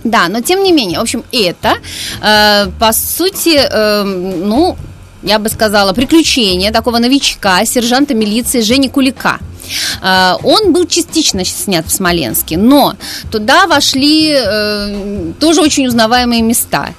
Да, 0.04 0.28
но 0.30 0.42
тем 0.42 0.64
не 0.64 0.72
менее, 0.72 1.00
в 1.00 1.02
общем, 1.02 1.24
это, 1.32 1.78
э, 2.22 2.68
по 2.80 2.94
сути, 2.94 3.58
э, 3.58 4.04
ну, 4.04 4.78
я 5.26 5.40
бы 5.40 5.50
сказала, 5.50 5.92
приключение 5.92 6.72
такого 6.72 7.00
новичка, 7.00 7.66
сержанта 7.66 8.14
милиции 8.14 8.62
Жени 8.62 8.90
Кулика. 8.90 9.40
Э, 10.02 10.34
Он 10.44 10.74
был 10.74 10.86
частично 10.86 11.44
снят 11.46 11.86
в 11.86 11.92
Смоленске, 11.92 12.58
но 12.58 12.96
туда 13.32 13.68
вошли 13.68 14.34
э, 14.36 15.32
тоже 15.40 15.62
очень 15.62 15.88
узнаваемые 15.88 16.42
места. 16.42 16.90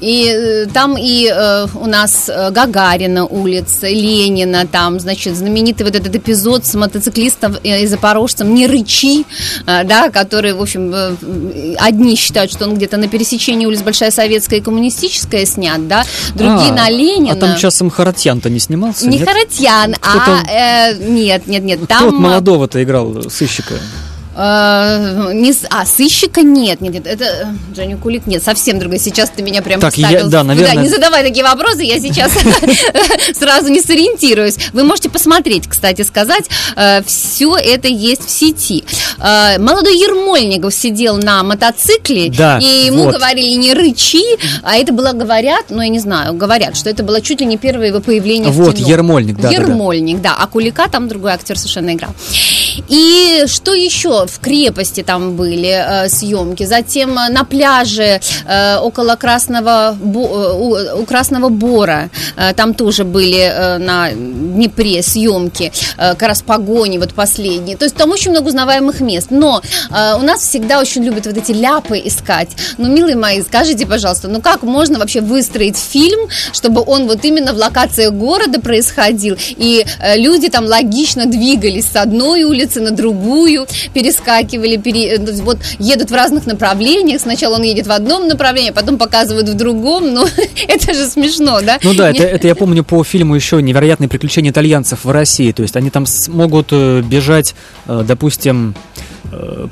И 0.00 0.26
э, 0.26 0.66
там 0.72 0.96
и 0.98 1.30
э, 1.32 1.66
у 1.74 1.86
нас 1.86 2.30
Гагарина 2.50 3.26
улица, 3.26 3.88
Ленина, 3.88 4.66
там, 4.66 5.00
значит, 5.00 5.36
знаменитый 5.36 5.86
вот 5.86 5.94
этот 5.94 6.14
эпизод 6.14 6.66
с 6.66 6.74
мотоциклистом 6.74 7.56
и 7.62 7.86
запорожцем 7.86 8.54
«Не 8.54 8.66
рычи», 8.66 9.24
да, 9.66 10.10
который, 10.10 10.52
в 10.52 10.62
общем, 10.62 10.94
одни 11.78 12.16
считают, 12.16 12.52
что 12.52 12.64
он 12.64 12.74
где-то 12.76 12.96
на 12.96 13.08
пересечении 13.08 13.66
улиц 13.66 13.82
Большая 13.82 14.10
Советская 14.10 14.60
и 14.60 14.62
Коммунистическая 14.62 15.46
снят, 15.46 15.86
да, 15.88 16.04
другие 16.34 16.72
А, 16.72 16.74
на 16.74 16.90
Ленина. 16.90 17.32
А 17.32 17.36
там 17.36 17.56
часом 17.56 17.90
Харатьян-то 17.90 18.50
не 18.50 18.58
снимался? 18.58 19.06
Не 19.06 19.18
нет? 19.18 19.28
Харатьян, 19.28 19.96
а 20.02 20.42
э, 20.48 20.94
нет, 20.98 21.46
нет, 21.46 21.62
нет, 21.62 21.86
там 21.88 22.15
молодого-то 22.20 22.82
играл 22.82 23.30
сыщика? 23.30 23.74
Э, 24.36 25.30
не, 25.32 25.54
а 25.70 25.86
сыщика 25.86 26.42
нет, 26.42 26.80
нет, 26.80 26.94
нет, 26.94 27.06
это 27.06 27.24
э, 27.24 27.74
Женя 27.74 27.96
Кулик 27.96 28.26
нет, 28.26 28.42
совсем 28.42 28.78
другой. 28.78 28.98
Сейчас 28.98 29.30
ты 29.30 29.42
меня 29.42 29.62
прям 29.62 29.80
Так, 29.80 29.96
я- 29.96 30.24
да, 30.24 30.44
наверное- 30.44 30.82
не 30.82 30.88
задавай 30.88 31.22
такие 31.22 31.44
вопросы, 31.44 31.82
я 31.82 31.98
сейчас 32.00 32.32
сразу 33.38 33.68
не 33.68 33.80
сориентируюсь. 33.80 34.56
Вы 34.72 34.84
можете 34.84 35.08
посмотреть, 35.08 35.66
кстати 35.68 36.02
сказать, 36.02 36.44
все 37.06 37.56
это 37.56 37.88
есть 37.88 38.26
в 38.26 38.30
сети. 38.30 38.84
Э, 39.18 39.58
Молодой 39.58 39.96
Ермольников 39.98 40.74
сидел 40.74 41.16
на 41.16 41.42
мотоцикле, 41.42 42.30
Да, 42.30 42.58
и 42.58 42.86
ему 42.86 43.04
вот. 43.04 43.14
говорили 43.14 43.54
не 43.56 43.72
рычи, 43.74 44.22
а 44.62 44.76
это 44.76 44.92
было 44.92 45.12
говорят, 45.12 45.66
ну 45.70 45.80
я 45.82 45.88
не 45.88 45.98
знаю, 45.98 46.34
говорят, 46.34 46.76
что 46.76 46.90
это 46.90 47.02
было 47.02 47.20
чуть 47.20 47.40
ли 47.40 47.46
не 47.46 47.56
первое 47.56 47.88
его 47.88 48.00
появление 48.00 48.50
в 48.50 48.56
Вот, 48.56 48.76
кино. 48.76 48.88
Ермольник, 48.88 49.36
да, 49.36 49.42
да, 49.42 49.48
да. 49.48 49.54
Ермольник, 49.54 50.20
да, 50.20 50.36
а 50.38 50.46
Кулика 50.46 50.88
там 50.88 51.08
другой 51.08 51.32
актер 51.32 51.58
совершенно 51.58 51.92
играл. 51.94 52.10
И 52.88 53.44
что 53.46 53.74
еще 53.74 54.25
в 54.26 54.40
крепости 54.40 55.02
там 55.02 55.36
были 55.36 55.68
э, 55.68 56.08
съемки, 56.08 56.64
затем 56.64 57.18
э, 57.18 57.28
на 57.30 57.44
пляже 57.44 58.20
э, 58.46 58.78
около 58.78 59.16
Красного, 59.16 59.96
у, 60.02 61.04
Красного 61.06 61.48
Бора, 61.48 62.10
там 62.56 62.74
тоже 62.74 63.04
были 63.04 63.78
на 63.78 64.10
Днепре 64.12 65.02
съемки, 65.02 65.72
как 65.96 66.22
раз 66.22 66.42
погони 66.42 66.98
вот 66.98 67.14
последние. 67.14 67.76
То 67.76 67.84
есть 67.84 67.96
там 67.96 68.10
очень 68.10 68.30
много 68.30 68.48
узнаваемых 68.48 69.00
мест. 69.00 69.28
Но 69.30 69.62
у 69.90 70.22
нас 70.22 70.40
всегда 70.42 70.80
очень 70.80 71.04
любят 71.04 71.26
вот 71.26 71.36
эти 71.36 71.52
ляпы 71.52 71.98
искать. 71.98 72.50
Ну, 72.78 72.88
милые 72.88 73.16
мои, 73.16 73.42
скажите, 73.42 73.86
пожалуйста, 73.86 74.28
ну 74.28 74.40
как 74.40 74.62
можно 74.62 74.98
вообще 74.98 75.20
выстроить 75.20 75.76
фильм, 75.76 76.28
чтобы 76.52 76.82
он 76.86 77.06
вот 77.06 77.24
именно 77.24 77.52
в 77.52 77.56
локациях 77.56 78.12
города 78.12 78.60
происходил, 78.60 79.36
и 79.56 79.84
люди 80.16 80.48
там 80.48 80.66
логично 80.66 81.26
двигались 81.26 81.86
с 81.92 81.96
одной 81.96 82.42
улицы 82.42 82.80
на 82.80 82.90
другую, 82.90 83.66
перескакивали, 84.16 84.76
пере, 84.76 85.16
э, 85.16 85.42
вот 85.42 85.58
едут 85.78 86.10
в 86.10 86.14
разных 86.14 86.46
направлениях. 86.46 87.20
Сначала 87.20 87.56
он 87.56 87.62
едет 87.62 87.86
в 87.86 87.92
одном 87.92 88.28
направлении, 88.28 88.70
а 88.70 88.74
потом 88.74 88.98
показывают 88.98 89.48
в 89.48 89.54
другом. 89.54 90.12
Ну, 90.14 90.26
это 90.68 90.94
же 90.94 91.06
смешно, 91.06 91.60
да? 91.62 91.78
Ну 91.82 91.94
да, 91.94 92.10
это, 92.10 92.22
это 92.24 92.46
я 92.46 92.54
помню 92.54 92.84
по 92.84 93.02
фильму 93.04 93.34
еще 93.34 93.60
«Невероятные 93.62 94.08
приключения 94.08 94.50
итальянцев 94.50 95.04
в 95.04 95.10
России». 95.10 95.52
То 95.52 95.62
есть 95.62 95.76
они 95.76 95.90
там 95.90 96.06
с- 96.06 96.28
могут 96.28 96.68
э, 96.70 97.02
бежать, 97.02 97.54
э, 97.86 98.04
допустим, 98.06 98.74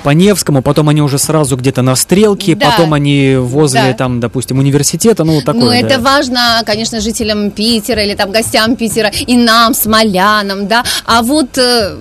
по 0.02 0.10
Невскому, 0.10 0.62
потом 0.62 0.88
они 0.88 1.02
уже 1.02 1.18
сразу 1.18 1.56
где-то 1.56 1.82
на 1.82 1.94
стрелке, 1.96 2.54
Да. 2.54 2.70
потом 2.70 2.92
они 2.94 3.36
возле, 3.36 3.80
Да. 3.88 3.92
там, 3.94 4.20
допустим, 4.20 4.58
университета, 4.58 5.24
ну, 5.24 5.40
такое, 5.40 5.62
Ну, 5.62 5.70
да. 5.70 5.76
это 5.76 5.98
важно, 6.00 6.62
конечно, 6.66 7.00
жителям 7.00 7.50
Питера 7.50 8.02
или 8.04 8.14
там 8.14 8.30
гостям 8.32 8.76
Питера, 8.76 9.10
и 9.26 9.36
нам, 9.36 9.74
смолянам, 9.74 10.66
да. 10.66 10.84
А 11.04 11.22
вот 11.22 11.56
э, 11.58 11.94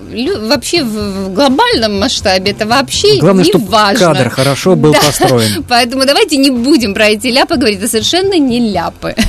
вообще 0.48 0.84
в, 0.84 1.28
в 1.28 1.34
глобальном 1.34 2.00
масштабе 2.00 2.52
это 2.52 2.66
вообще 2.66 3.20
Главное, 3.20 3.44
не 3.44 3.50
чтобы 3.50 3.68
важно. 3.68 4.08
кадр 4.14 4.30
хорошо 4.30 4.76
был 4.76 4.94
Да. 4.94 5.00
построен. 5.00 5.64
Поэтому 5.70 6.06
давайте 6.06 6.38
не 6.38 6.50
будем 6.52 6.94
про 6.94 7.10
эти 7.10 7.28
ляпы 7.28 7.56
говорить, 7.56 7.80
это 7.80 7.88
совершенно 7.88 8.38
не 8.38 8.60
ляпы. 8.72 9.16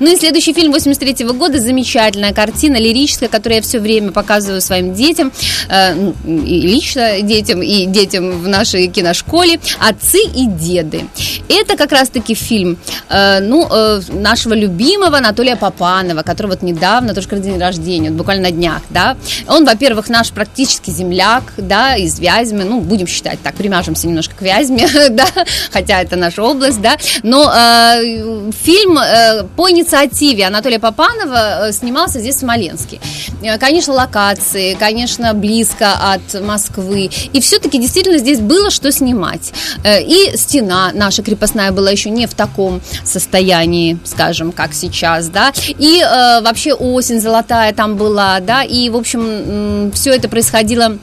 Ну 0.00 0.12
и 0.12 0.16
следующий 0.16 0.52
фильм 0.52 0.72
83 0.72 1.24
года, 1.26 1.60
замечательная 1.60 2.32
картина, 2.32 2.76
лирическая, 2.76 3.28
которую 3.28 3.56
я 3.58 3.62
все 3.62 3.78
время 3.78 4.10
показываю 4.10 4.60
своим 4.60 4.92
детям, 4.92 5.30
э, 5.68 5.94
и 6.26 6.60
лично 6.60 7.20
детям, 7.22 7.53
и 7.62 7.86
детям 7.86 8.42
в 8.42 8.48
нашей 8.48 8.86
киношколе, 8.88 9.60
«Отцы 9.80 10.18
и 10.18 10.46
деды». 10.46 11.04
Это 11.48 11.76
как 11.76 11.92
раз-таки 11.92 12.34
фильм, 12.34 12.78
э, 13.08 13.40
ну, 13.40 13.66
э, 13.70 14.00
нашего 14.12 14.54
любимого 14.54 15.18
Анатолия 15.18 15.56
Попанова, 15.56 16.22
который 16.22 16.48
вот 16.48 16.62
недавно, 16.62 17.14
тоже 17.14 17.28
как 17.28 17.40
день 17.42 17.58
рождения, 17.58 18.10
вот 18.10 18.18
буквально 18.18 18.44
на 18.44 18.50
днях, 18.50 18.82
да. 18.90 19.16
Он, 19.48 19.64
во-первых, 19.64 20.08
наш 20.08 20.30
практически 20.30 20.90
земляк, 20.90 21.44
да, 21.56 21.96
из 21.96 22.18
Вязьмы, 22.18 22.64
ну, 22.64 22.80
будем 22.80 23.06
считать 23.06 23.40
так, 23.42 23.54
примажемся 23.54 24.06
немножко 24.06 24.34
к 24.34 24.42
Вязьме, 24.42 24.88
да, 25.10 25.26
хотя 25.70 26.02
это 26.02 26.16
наша 26.16 26.42
область, 26.42 26.80
да, 26.80 26.96
но 27.22 27.50
э, 27.50 28.50
фильм 28.62 28.98
э, 28.98 29.44
по 29.56 29.70
инициативе 29.70 30.46
Анатолия 30.46 30.78
Попанова 30.78 31.68
э, 31.68 31.72
снимался 31.72 32.20
здесь 32.20 32.36
в 32.36 32.40
Смоленске. 32.40 33.00
Э, 33.42 33.58
Конечно, 33.58 33.94
локации, 33.94 34.74
конечно, 34.74 35.32
близко 35.32 35.94
от 35.94 36.42
Москвы, 36.42 37.10
и 37.32 37.40
все-таки 37.44 37.78
действительно 37.78 38.18
здесь 38.18 38.40
было 38.40 38.70
что 38.70 38.90
снимать. 38.90 39.52
Э, 39.84 40.02
И 40.02 40.36
стена 40.36 40.90
наша 40.94 41.22
крепостная 41.22 41.72
была 41.72 41.90
еще 41.90 42.10
не 42.10 42.26
в 42.26 42.34
таком 42.34 42.80
состоянии, 43.04 43.98
скажем, 44.04 44.52
как 44.52 44.74
сейчас, 44.74 45.28
да, 45.28 45.52
и 45.66 46.00
э, 46.00 46.40
вообще 46.42 46.72
осень 46.74 47.20
золотая 47.20 47.72
там 47.72 47.96
была, 47.96 48.40
да, 48.40 48.62
и, 48.62 48.88
в 48.90 48.96
общем, 48.96 49.90
все 49.92 50.10
это 50.10 50.28
происходило 50.28 50.98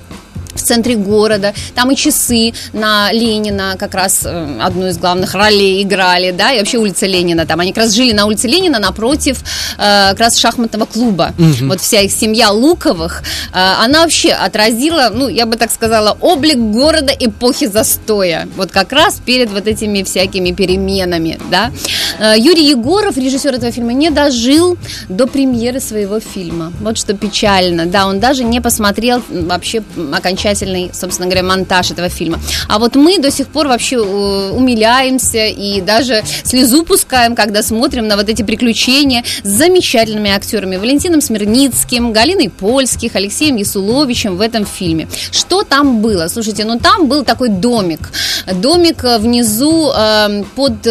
в 0.62 0.66
центре 0.66 0.96
города, 0.96 1.54
там 1.76 1.92
и 1.92 1.96
часы 1.96 2.54
на 2.74 3.12
Ленина 3.12 3.76
как 3.78 3.94
раз 3.94 4.22
э, 4.26 4.60
одну 4.62 4.88
из 4.88 4.98
главных 4.98 5.34
ролей 5.34 5.84
играли, 5.84 6.32
да, 6.32 6.54
и 6.54 6.60
вообще 6.60 6.78
улица 6.78 7.06
Ленина 7.06 7.46
там, 7.46 7.60
они 7.60 7.74
как 7.74 7.84
раз 7.84 7.94
жили 7.94 8.14
на 8.14 8.26
улице 8.26 8.48
Ленина 8.48 8.80
напротив 8.80 9.40
э, 9.78 10.10
как 10.12 10.20
раз 10.20 10.38
шахматного 10.38 10.86
клуба, 10.86 11.34
вот 11.62 11.82
вся 11.82 12.02
их 12.02 12.12
семья 12.12 12.52
Луковых, 12.52 13.24
э, 13.54 13.58
она 13.84 14.02
вообще 14.04 14.32
отразила, 14.32 15.12
ну, 15.14 15.28
я 15.28 15.46
бы 15.46 15.56
так 15.58 15.72
сказала, 15.72 16.18
облик 16.20 16.58
города 16.58 17.14
эпохи 17.18 17.68
застоя, 17.68 18.48
вот 18.56 18.72
как 18.72 18.92
раз 18.92 19.22
перед 19.26 19.52
вот 19.52 19.68
этими 19.68 20.04
всякими 20.04 20.52
переменами, 20.52 21.40
да. 21.50 21.72
Э, 22.20 22.36
Юрий 22.38 22.70
Егоров, 22.70 23.18
режиссер 23.18 23.56
этого 23.56 23.72
фильма, 23.72 23.94
не 23.94 24.10
дожил 24.10 24.78
до 25.10 25.28
премьеры 25.28 25.80
своего 25.80 26.20
фильма, 26.20 26.72
вот 26.82 26.98
что 26.98 27.14
печально, 27.14 27.86
да, 27.86 28.08
он 28.08 28.20
даже 28.20 28.44
не 28.44 28.62
посмотрел 28.62 29.22
вообще 29.30 29.84
м, 29.96 30.14
окончательный, 30.52 30.92
собственно 30.94 31.28
говоря, 31.28 31.44
монтаж 31.44 31.92
этого 31.92 32.10
фильма. 32.10 32.40
А 32.68 32.80
вот 32.80 32.96
мы 32.96 33.20
до 33.20 33.32
сих 33.32 33.48
пор 33.48 33.68
вообще 33.68 33.96
э, 33.98 34.52
умиляемся 34.52 35.46
и 35.46 35.82
даже 35.82 36.24
слезу 36.44 36.84
пускаем, 36.84 37.36
когда 37.36 37.64
смотрим 37.64 38.08
на 38.08 38.18
вот 38.18 38.30
эти 38.30 38.44
приключения 38.44 39.24
с 39.44 39.48
замечательными 39.48 40.32
актерами 40.32 40.78
Валентином 40.78 41.22
Смирницким, 41.22 42.12
Галиной 42.12 42.50
Польских, 42.50 43.16
Алексеем 43.16 43.56
Ясуловичем 43.56 44.38
в 44.38 44.42
этом 44.42 44.66
фильме. 44.66 45.08
Что 45.32 45.64
там 45.64 46.02
было? 46.02 46.28
Слушайте, 46.28 46.66
ну 46.66 46.80
там 46.80 47.08
был 47.08 47.24
такой 47.24 47.50
домик. 47.50 48.12
Домик 48.54 49.04
э, 49.04 49.18
внизу 49.18 49.92
э, 49.96 50.44
под 50.56 50.88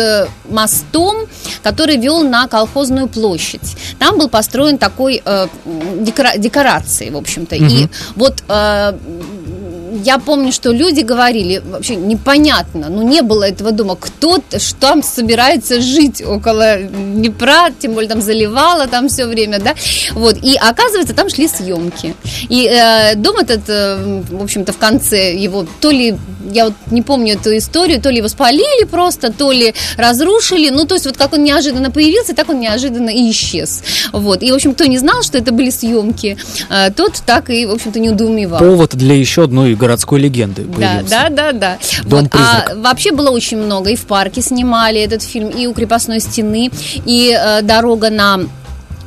мостом, 0.48 1.26
который 1.62 1.96
вел 1.96 2.22
на 2.22 2.48
колхозную 2.48 3.08
площадь. 3.08 3.76
Там 3.98 4.18
был 4.18 4.28
построен 4.28 4.78
такой 4.78 5.22
э, 5.24 5.46
декора- 6.00 6.38
декорации, 6.38 7.10
в 7.10 7.16
общем-то. 7.16 7.56
И 7.56 7.88
вот 8.16 8.42
э, 8.48 8.92
я 10.04 10.18
помню, 10.18 10.52
что 10.52 10.70
люди 10.72 11.00
говорили, 11.00 11.62
вообще 11.64 11.96
непонятно, 11.96 12.88
ну 12.88 13.02
не 13.02 13.22
было 13.22 13.44
этого 13.44 13.72
дома, 13.72 13.96
кто 13.96 14.36
ж 14.36 14.72
там 14.78 15.02
собирается 15.02 15.80
жить 15.80 16.22
около 16.22 16.78
Днепра, 16.78 17.68
тем 17.78 17.94
более 17.94 18.08
там 18.08 18.20
заливало 18.20 18.86
там 18.86 19.08
все 19.08 19.26
время, 19.26 19.58
да, 19.58 19.74
вот, 20.12 20.36
и 20.42 20.56
оказывается, 20.56 21.14
там 21.14 21.28
шли 21.28 21.48
съемки, 21.48 22.14
и 22.48 22.66
э, 22.66 23.14
дом 23.16 23.36
этот, 23.36 23.68
э, 23.68 24.22
в 24.30 24.42
общем-то, 24.42 24.72
в 24.72 24.78
конце 24.78 25.34
его, 25.34 25.66
то 25.80 25.90
ли, 25.90 26.16
я 26.50 26.66
вот 26.66 26.74
не 26.90 27.02
помню 27.02 27.34
эту 27.34 27.56
историю, 27.56 28.00
то 28.00 28.10
ли 28.10 28.18
его 28.18 28.28
спалили 28.28 28.84
просто, 28.84 29.32
то 29.32 29.52
ли 29.52 29.74
разрушили, 29.96 30.70
ну, 30.70 30.86
то 30.86 30.94
есть 30.94 31.06
вот 31.06 31.16
как 31.16 31.32
он 31.32 31.42
неожиданно 31.42 31.90
появился, 31.90 32.34
так 32.34 32.48
он 32.48 32.60
неожиданно 32.60 33.10
и 33.10 33.30
исчез, 33.30 33.82
вот, 34.12 34.42
и, 34.42 34.52
в 34.52 34.54
общем, 34.54 34.74
кто 34.74 34.84
не 34.84 34.98
знал, 34.98 35.22
что 35.22 35.38
это 35.38 35.52
были 35.52 35.70
съемки, 35.70 36.36
э, 36.68 36.90
тот 36.90 37.22
так 37.26 37.50
и, 37.50 37.66
в 37.66 37.72
общем-то, 37.72 37.98
не 37.98 38.10
удоумевал. 38.10 38.58
Повод 38.58 38.96
для 38.96 39.14
еще 39.14 39.44
одной 39.44 39.74
городской 39.80 40.20
легенды 40.20 40.62
Да, 40.62 40.76
появился. 40.76 41.10
да, 41.10 41.28
да, 41.30 41.52
да. 41.52 41.78
Дом 42.04 42.22
Вот, 42.22 42.34
а 42.34 42.74
вообще 42.76 43.12
было 43.12 43.30
очень 43.30 43.58
много. 43.58 43.90
И 43.90 43.96
в 43.96 44.04
парке 44.06 44.42
снимали 44.42 45.00
этот 45.00 45.22
фильм, 45.22 45.48
и 45.48 45.66
у 45.66 45.72
крепостной 45.74 46.20
стены, 46.20 46.70
и 47.06 47.36
э, 47.36 47.62
дорога 47.62 48.10
на 48.10 48.40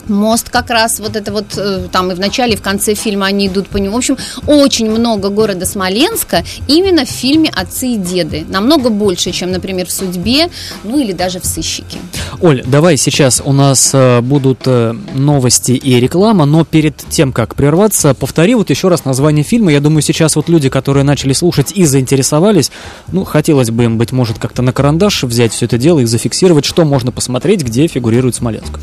мост 0.07 0.50
как 0.50 0.69
раз 0.69 1.00
вот 1.00 1.15
это 1.15 1.31
вот 1.31 1.57
э, 1.57 1.88
там 1.91 2.12
и 2.12 2.15
в 2.15 2.19
начале 2.19 2.53
и 2.53 2.57
в 2.57 2.62
конце 2.62 2.93
фильма 2.93 3.27
они 3.27 3.48
идут 3.48 3.67
по 3.67 3.77
нему 3.77 3.95
в 3.95 3.98
общем 3.98 4.17
очень 4.48 4.89
много 4.89 5.29
города 5.29 5.65
Смоленска 5.65 6.43
именно 6.67 7.05
в 7.05 7.10
фильме 7.10 7.50
отцы 7.50 7.88
и 7.88 7.98
деды 7.98 8.45
намного 8.48 8.89
больше 8.89 9.31
чем 9.31 9.51
например 9.51 9.88
в 9.88 9.91
судьбе 9.91 10.50
ну 10.83 11.00
или 11.00 11.12
даже 11.12 11.39
в 11.39 11.45
сыщике 11.45 11.98
Оль, 12.41 12.63
давай 12.65 12.98
сейчас 12.98 13.41
у 13.43 13.53
нас 13.53 13.91
э, 13.93 14.22
будут 14.22 14.62
э, 14.65 14.93
новости 15.13 15.72
и 15.72 16.00
реклама, 16.00 16.45
но 16.45 16.65
перед 16.65 16.98
тем, 16.98 17.31
как 17.31 17.55
прерваться, 17.55 18.13
повтори 18.13 18.55
вот 18.55 18.69
еще 18.69 18.88
раз 18.88 19.05
название 19.05 19.43
фильма. 19.43 19.72
Я 19.72 19.79
думаю, 19.79 20.01
сейчас 20.01 20.36
вот 20.36 20.50
люди, 20.50 20.69
которые 20.69 21.03
начали 21.03 21.33
слушать 21.33 21.72
и 21.74 21.86
заинтересовались, 21.86 22.72
ну, 23.12 23.24
хотелось 23.24 23.69
бы 23.69 23.86
им, 23.86 23.98
быть 23.98 24.12
может, 24.12 24.39
как-то 24.39 24.62
на 24.62 24.74
карандаш 24.74 25.24
взять 25.24 25.53
все 25.53 25.65
это 25.65 25.77
дело 25.77 26.00
и 26.00 26.05
зафиксировать, 26.05 26.65
что 26.65 26.83
можно 26.86 27.12
посмотреть, 27.12 27.63
где 27.63 27.88
фигурирует 27.88 28.36
Смоленск. 28.36 28.79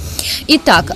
Итак, 0.47 0.93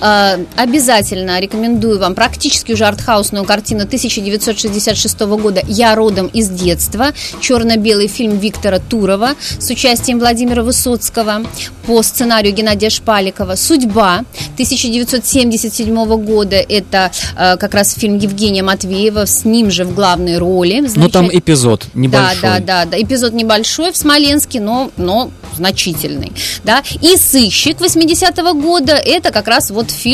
обязательно 0.55 1.39
рекомендую 1.39 1.99
вам 1.99 2.15
практически 2.15 2.71
уже 2.73 2.85
артхаусную 2.85 3.45
картину 3.45 3.83
1966 3.83 5.19
года 5.21 5.61
«Я 5.67 5.95
родом 5.95 6.27
из 6.27 6.49
детства», 6.49 7.07
черно-белый 7.41 8.07
фильм 8.07 8.37
Виктора 8.37 8.79
Турова 8.79 9.31
с 9.59 9.69
участием 9.69 10.19
Владимира 10.19 10.63
Высоцкого 10.63 11.43
по 11.85 12.01
сценарию 12.03 12.53
Геннадия 12.53 12.89
Шпаликова 12.89 13.55
«Судьба» 13.55 14.23
1977 14.53 16.05
года, 16.25 16.55
это 16.55 17.11
э, 17.37 17.57
как 17.57 17.73
раз 17.73 17.93
фильм 17.93 18.17
Евгения 18.17 18.63
Матвеева, 18.63 19.25
с 19.25 19.45
ним 19.45 19.69
же 19.71 19.85
в 19.85 19.93
главной 19.93 20.37
роли. 20.37 20.79
Ну, 20.79 20.87
там 21.09 21.25
Замечательный- 21.27 21.39
эпизод 21.39 21.85
небольшой. 21.93 22.41
да, 22.41 22.59
да, 22.59 22.85
да, 22.85 22.85
да. 22.85 23.01
Эпизод 23.01 23.33
небольшой 23.33 23.91
в 23.91 23.97
Смоленске, 23.97 24.59
но, 24.59 24.91
но 24.97 25.29
значительный. 25.55 26.31
Да. 26.63 26.83
И 27.01 27.15
«Сыщик» 27.17 27.77
80-го 27.79 28.53
года, 28.53 28.93
это 28.93 29.31
как 29.31 29.47
раз 29.47 29.71
вот 29.71 29.91
фильм, 29.91 30.04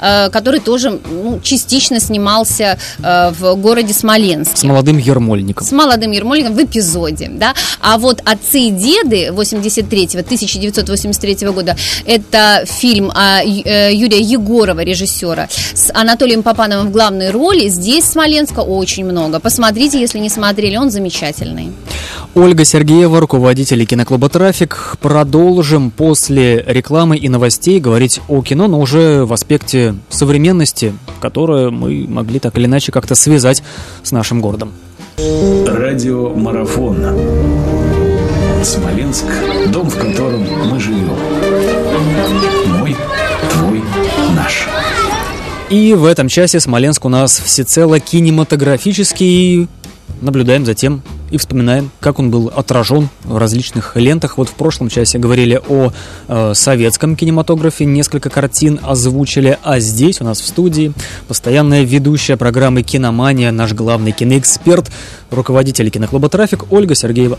э, 0.00 0.30
который 0.30 0.60
тоже 0.60 1.00
ну, 1.10 1.40
частично 1.42 2.00
снимался 2.00 2.78
э, 2.98 3.32
в 3.38 3.54
городе 3.56 3.92
Смоленске. 3.92 4.56
С 4.56 4.64
молодым 4.64 4.98
Ермольником. 4.98 5.66
С 5.66 5.72
молодым 5.72 6.12
Ермольником 6.12 6.54
в 6.54 6.62
эпизоде, 6.62 7.30
да. 7.32 7.54
А 7.80 7.98
вот 7.98 8.22
«Отцы 8.24 8.60
и 8.60 8.70
деды» 8.70 9.28
83-го, 9.28 10.20
1983 10.20 11.48
года, 11.48 11.76
это 12.04 12.64
фильм 12.66 13.12
а, 13.14 13.42
э, 13.42 13.94
Юрия 13.94 14.20
Егорова, 14.20 14.80
режиссера, 14.80 15.48
с 15.74 15.90
Анатолием 15.94 16.42
Попановым 16.42 16.88
в 16.88 16.90
главной 16.92 17.30
роли. 17.30 17.68
Здесь 17.68 18.04
Смоленска 18.04 18.60
очень 18.60 19.04
много. 19.04 19.40
Посмотрите, 19.40 20.00
если 20.00 20.18
не 20.18 20.28
смотрели, 20.28 20.76
он 20.76 20.90
замечательный. 20.90 21.72
Ольга 22.34 22.64
Сергеева, 22.64 23.20
руководитель 23.20 23.84
киноклуба 23.86 24.28
«Трафик». 24.28 24.96
Продолжим 25.00 25.90
после 25.90 26.62
рекламы 26.66 27.16
и 27.16 27.28
новостей 27.28 27.80
говорить 27.80 28.20
о 28.28 28.42
кино, 28.42 28.68
но 28.68 28.80
уже 28.80 29.24
в 29.26 29.32
аспекте 29.32 29.94
современности, 30.08 30.94
которое 31.20 31.70
мы 31.70 32.06
могли 32.08 32.38
так 32.38 32.56
или 32.56 32.66
иначе 32.66 32.92
как-то 32.92 33.14
связать 33.14 33.62
с 34.02 34.12
нашим 34.12 34.40
городом. 34.40 34.72
Радиомарафон. 35.66 36.96
Смоленск. 38.62 39.26
Дом, 39.68 39.90
в 39.90 39.96
котором 39.96 40.46
мы 40.70 40.80
живем. 40.80 41.16
Мой, 42.78 42.96
твой, 43.52 43.82
наш. 44.34 44.66
И 45.70 45.94
в 45.94 46.04
этом 46.04 46.28
часе 46.28 46.60
Смоленск 46.60 47.04
у 47.04 47.08
нас 47.08 47.38
всецело 47.38 48.00
кинематографический. 48.00 49.68
Наблюдаем 50.20 50.64
за 50.64 50.74
тем 50.74 51.02
и 51.30 51.38
вспоминаем, 51.38 51.90
как 52.00 52.18
он 52.18 52.30
был 52.30 52.52
отражен 52.54 53.08
в 53.24 53.36
различных 53.36 53.96
лентах. 53.96 54.38
Вот 54.38 54.48
в 54.48 54.54
прошлом 54.54 54.88
часе 54.88 55.18
говорили 55.18 55.60
о 55.68 55.92
э, 56.28 56.54
советском 56.54 57.16
кинематографе, 57.16 57.84
несколько 57.84 58.30
картин 58.30 58.80
озвучили, 58.82 59.58
а 59.62 59.80
здесь 59.80 60.20
у 60.20 60.24
нас 60.24 60.40
в 60.40 60.46
студии 60.46 60.92
постоянная 61.28 61.82
ведущая 61.82 62.36
программы 62.36 62.82
«Киномания», 62.82 63.50
наш 63.50 63.72
главный 63.72 64.12
киноэксперт, 64.12 64.90
руководитель 65.30 65.90
киноклуба 65.90 66.28
«Трафик» 66.28 66.72
Ольга 66.72 66.94
Сергеева. 66.94 67.38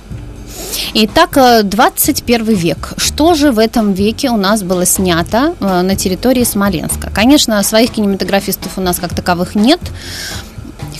Итак, 0.93 1.37
21 1.63 2.45
век. 2.45 2.93
Что 2.97 3.35
же 3.35 3.51
в 3.51 3.59
этом 3.59 3.93
веке 3.93 4.29
у 4.29 4.37
нас 4.37 4.63
было 4.63 4.85
снято 4.85 5.55
э, 5.59 5.81
на 5.81 5.95
территории 5.95 6.43
Смоленска? 6.43 7.09
Конечно, 7.13 7.61
своих 7.63 7.91
кинематографистов 7.91 8.77
у 8.77 8.81
нас 8.81 8.99
как 8.99 9.13
таковых 9.13 9.55
нет, 9.55 9.79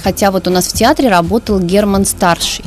хотя 0.03 0.31
вот 0.31 0.47
у 0.47 0.51
нас 0.51 0.67
в 0.67 0.73
театре 0.73 1.09
работал 1.09 1.59
Герман 1.59 2.05
Старший 2.05 2.65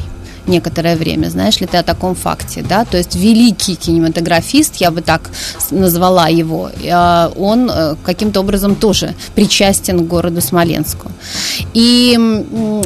некоторое 0.51 0.97
время. 0.97 1.31
Знаешь 1.31 1.61
ли 1.61 1.67
ты 1.67 1.79
о 1.79 1.83
таком 1.83 2.15
факте, 2.15 2.65
да? 2.69 2.85
То 2.85 2.99
есть 2.99 3.17
великий 3.17 3.77
кинематографист, 3.77 4.77
я 4.77 4.91
бы 4.91 5.01
так 5.01 5.31
назвала 5.71 6.29
его, 6.29 6.71
э, 6.83 7.31
он 7.37 7.71
э, 7.71 7.97
каким-то 8.05 8.41
образом 8.41 8.75
тоже 8.75 9.15
причастен 9.35 10.01
к 10.01 10.09
городу 10.09 10.41
Смоленску. 10.41 11.11
И 11.75 12.19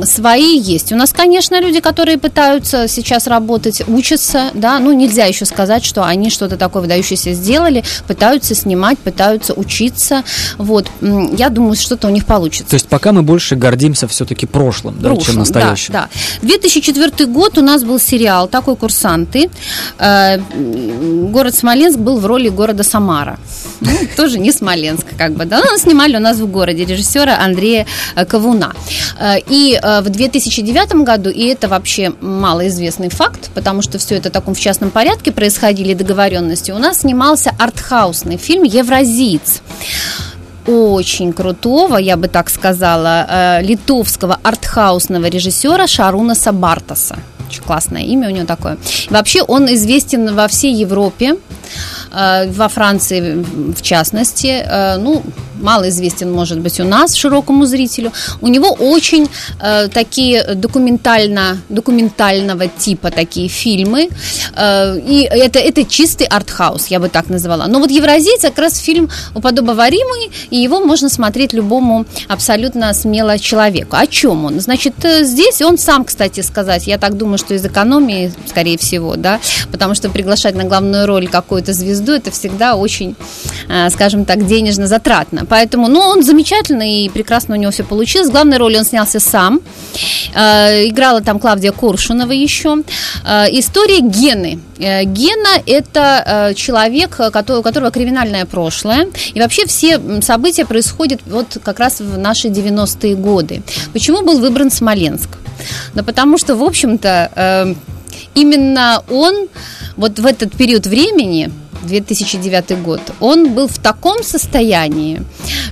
свои 0.05 0.59
есть. 0.59 0.93
У 0.93 0.97
нас, 0.97 1.13
конечно, 1.13 1.61
люди, 1.61 1.81
которые 1.81 2.19
пытаются 2.19 2.89
сейчас 2.89 3.27
работать, 3.27 3.83
учатся, 3.89 4.51
да, 4.55 4.79
ну 4.79 4.93
нельзя 4.93 5.25
еще 5.25 5.45
сказать, 5.45 5.85
что 5.85 6.05
они 6.05 6.31
что-то 6.31 6.57
такое 6.57 6.83
выдающееся 6.83 7.33
сделали, 7.33 7.85
пытаются 8.07 8.55
снимать, 8.55 8.99
пытаются 8.99 9.55
учиться, 9.55 10.23
вот. 10.59 10.89
Я 11.01 11.49
думаю, 11.49 11.75
что-то 11.77 12.09
у 12.09 12.11
них 12.11 12.27
получится. 12.27 12.71
То 12.71 12.75
есть 12.75 12.89
пока 12.89 13.13
мы 13.13 13.23
больше 13.23 13.57
гордимся 13.57 14.07
все-таки 14.09 14.47
прошлым, 14.47 14.97
да, 15.01 15.09
прошлым 15.09 15.25
чем 15.25 15.37
настоящим. 15.37 15.93
Да, 15.93 16.09
да. 16.43 16.47
2004 16.47 17.27
год 17.27 17.54
у 17.59 17.63
нас 17.63 17.85
был 17.85 17.99
сериал 17.99 18.49
такой 18.49 18.77
«Курсанты». 18.77 19.51
Э, 19.99 20.39
город 20.39 21.55
Смоленск 21.55 21.99
был 21.99 22.19
в 22.19 22.27
роли 22.27 22.49
города 22.49 22.83
Самара. 22.83 23.39
Ну, 23.81 23.91
тоже 24.17 24.39
не 24.39 24.53
Смоленск, 24.53 25.07
как 25.19 25.33
бы, 25.33 25.45
да. 25.45 25.61
Но 25.61 25.77
снимали 25.77 26.17
у 26.17 26.21
нас 26.21 26.39
в 26.39 26.47
городе 26.47 26.85
режиссера 26.85 27.39
Андрея 27.39 27.87
э, 28.17 28.25
Ковуна. 28.25 28.73
Э, 29.21 29.39
и 29.49 29.79
в 29.83 30.09
2009 30.09 31.05
году, 31.05 31.31
и 31.31 31.45
это 31.47 31.69
вообще 31.69 32.13
малоизвестный 32.21 33.09
факт, 33.09 33.51
потому 33.55 33.83
что 33.83 33.99
все 33.99 34.17
это 34.17 34.31
в 34.31 34.33
таком 34.33 34.55
в 34.55 34.61
частном 34.61 34.91
порядке 34.91 35.33
происходили 35.33 35.95
договоренности, 35.95 36.73
у 36.73 36.79
нас 36.79 37.01
снимался 37.01 37.51
артхаусный 37.59 38.37
фильм 38.37 38.63
«Евразиец» 38.65 39.61
очень 40.67 41.35
крутого, 41.35 41.99
я 41.99 42.17
бы 42.17 42.29
так 42.29 42.49
сказала, 42.49 43.61
литовского 43.61 44.41
артхаусного 44.43 45.27
режиссера 45.27 45.87
Шаруна 45.87 46.35
Сабартаса. 46.35 47.17
Очень 47.55 47.63
классное 47.63 48.03
имя 48.03 48.29
у 48.29 48.31
него 48.33 48.47
такое. 48.47 48.79
Вообще 49.11 49.43
он 49.43 49.73
известен 49.73 50.35
во 50.35 50.49
всей 50.49 50.75
Европе, 50.75 51.37
э, 52.13 52.51
во 52.51 52.69
Франции 52.69 53.45
в 53.73 53.81
частности. 53.81 54.65
Э, 54.67 54.97
ну, 54.97 55.23
мало 55.61 55.89
известен, 55.89 56.33
может 56.33 56.61
быть, 56.61 56.81
у 56.81 56.85
нас 56.85 57.15
широкому 57.15 57.67
зрителю. 57.67 58.13
У 58.41 58.49
него 58.49 58.69
очень 58.69 59.29
э, 59.61 59.89
такие 59.89 60.55
документально, 60.55 61.59
документального 61.69 62.69
типа 62.69 63.11
такие 63.11 63.49
фильмы. 63.49 64.09
Э, 64.57 64.99
и 64.99 65.23
это, 65.23 65.59
это 65.59 65.85
чистый 65.85 66.27
артхаус, 66.27 66.89
я 66.89 67.01
бы 67.01 67.09
так 67.09 67.29
назвала. 67.29 67.67
Но 67.67 67.79
вот 67.81 67.91
«Евразийцы» 67.91 68.49
как 68.49 68.59
раз 68.59 68.79
фильм 68.79 69.09
уподобоваримый, 69.35 70.31
и 70.51 70.57
его 70.57 70.81
можно 70.81 71.09
смотреть 71.09 71.53
любому 71.53 72.07
абсолютно 72.29 72.93
смело 72.95 73.39
человеку. 73.39 73.97
О 73.97 74.07
чем 74.07 74.45
он? 74.45 74.61
Значит, 74.61 74.95
э, 75.05 75.25
здесь 75.25 75.63
он 75.63 75.79
сам, 75.79 76.05
кстати 76.05 76.41
сказать, 76.41 76.87
я 76.87 76.99
так 76.99 77.17
думаю, 77.17 77.39
что 77.39 77.55
из 77.55 77.65
экономии, 77.65 78.33
скорее 78.47 78.79
всего, 78.79 79.17
да, 79.17 79.41
потому 79.71 79.95
что 79.95 80.11
приглашать 80.11 80.55
на 80.55 80.65
главную 80.65 81.07
роль 81.07 81.29
какую-то 81.29 81.73
звезду, 81.73 82.13
это 82.13 82.31
всегда 82.31 82.77
очень, 82.77 83.17
э, 83.69 83.91
скажем 83.91 84.25
так, 84.25 84.47
денежно 84.47 84.87
затратно. 84.87 85.44
Поэтому, 85.49 85.89
ну, 85.89 86.01
он 86.01 86.23
замечательный 86.23 87.05
и 87.05 87.09
прекрасно 87.09 87.57
у 87.57 87.59
него 87.59 87.71
все 87.71 87.85
получилось. 87.85 88.31
Главной 88.31 88.59
роли 88.59 88.77
он 88.79 88.85
снялся 88.85 89.21
сам. 89.21 89.61
Э, 90.35 90.87
играла 90.89 91.21
там 91.21 91.39
Клавдия 91.39 91.73
Коршунова 91.73 92.33
еще. 92.33 92.79
Э, 93.25 93.47
история 93.51 94.01
Гены. 94.01 94.59
Э, 94.79 95.05
Гена– 95.05 95.63
это 95.67 96.53
человек, 96.57 97.21
у 97.21 97.63
которого 97.63 97.91
криминальное 97.91 98.45
прошлое. 98.45 99.09
И 99.35 99.41
вообще 99.41 99.67
все 99.67 100.01
события 100.23 100.65
происходят 100.65 101.21
вот 101.27 101.59
как 101.63 101.79
раз 101.79 102.01
в 102.01 102.19
наши 102.19 102.49
90-е 102.49 103.15
годы. 103.15 103.63
Почему 103.93 104.23
был 104.23 104.41
выбран 104.41 104.71
Смоленск? 104.71 105.29
Да 105.95 106.03
потому 106.03 106.39
что, 106.39 106.57
в 106.57 106.63
общем-то, 106.63 107.77
именно 108.35 109.03
он 109.11 109.49
вот 109.97 110.19
в 110.19 110.27
этот 110.27 110.53
период 110.57 110.87
времени 110.87 111.51
2009 111.85 112.83
год, 112.83 113.01
он 113.21 113.55
был 113.55 113.69
в 113.69 113.79
таком 113.79 114.23
состоянии, 114.23 115.23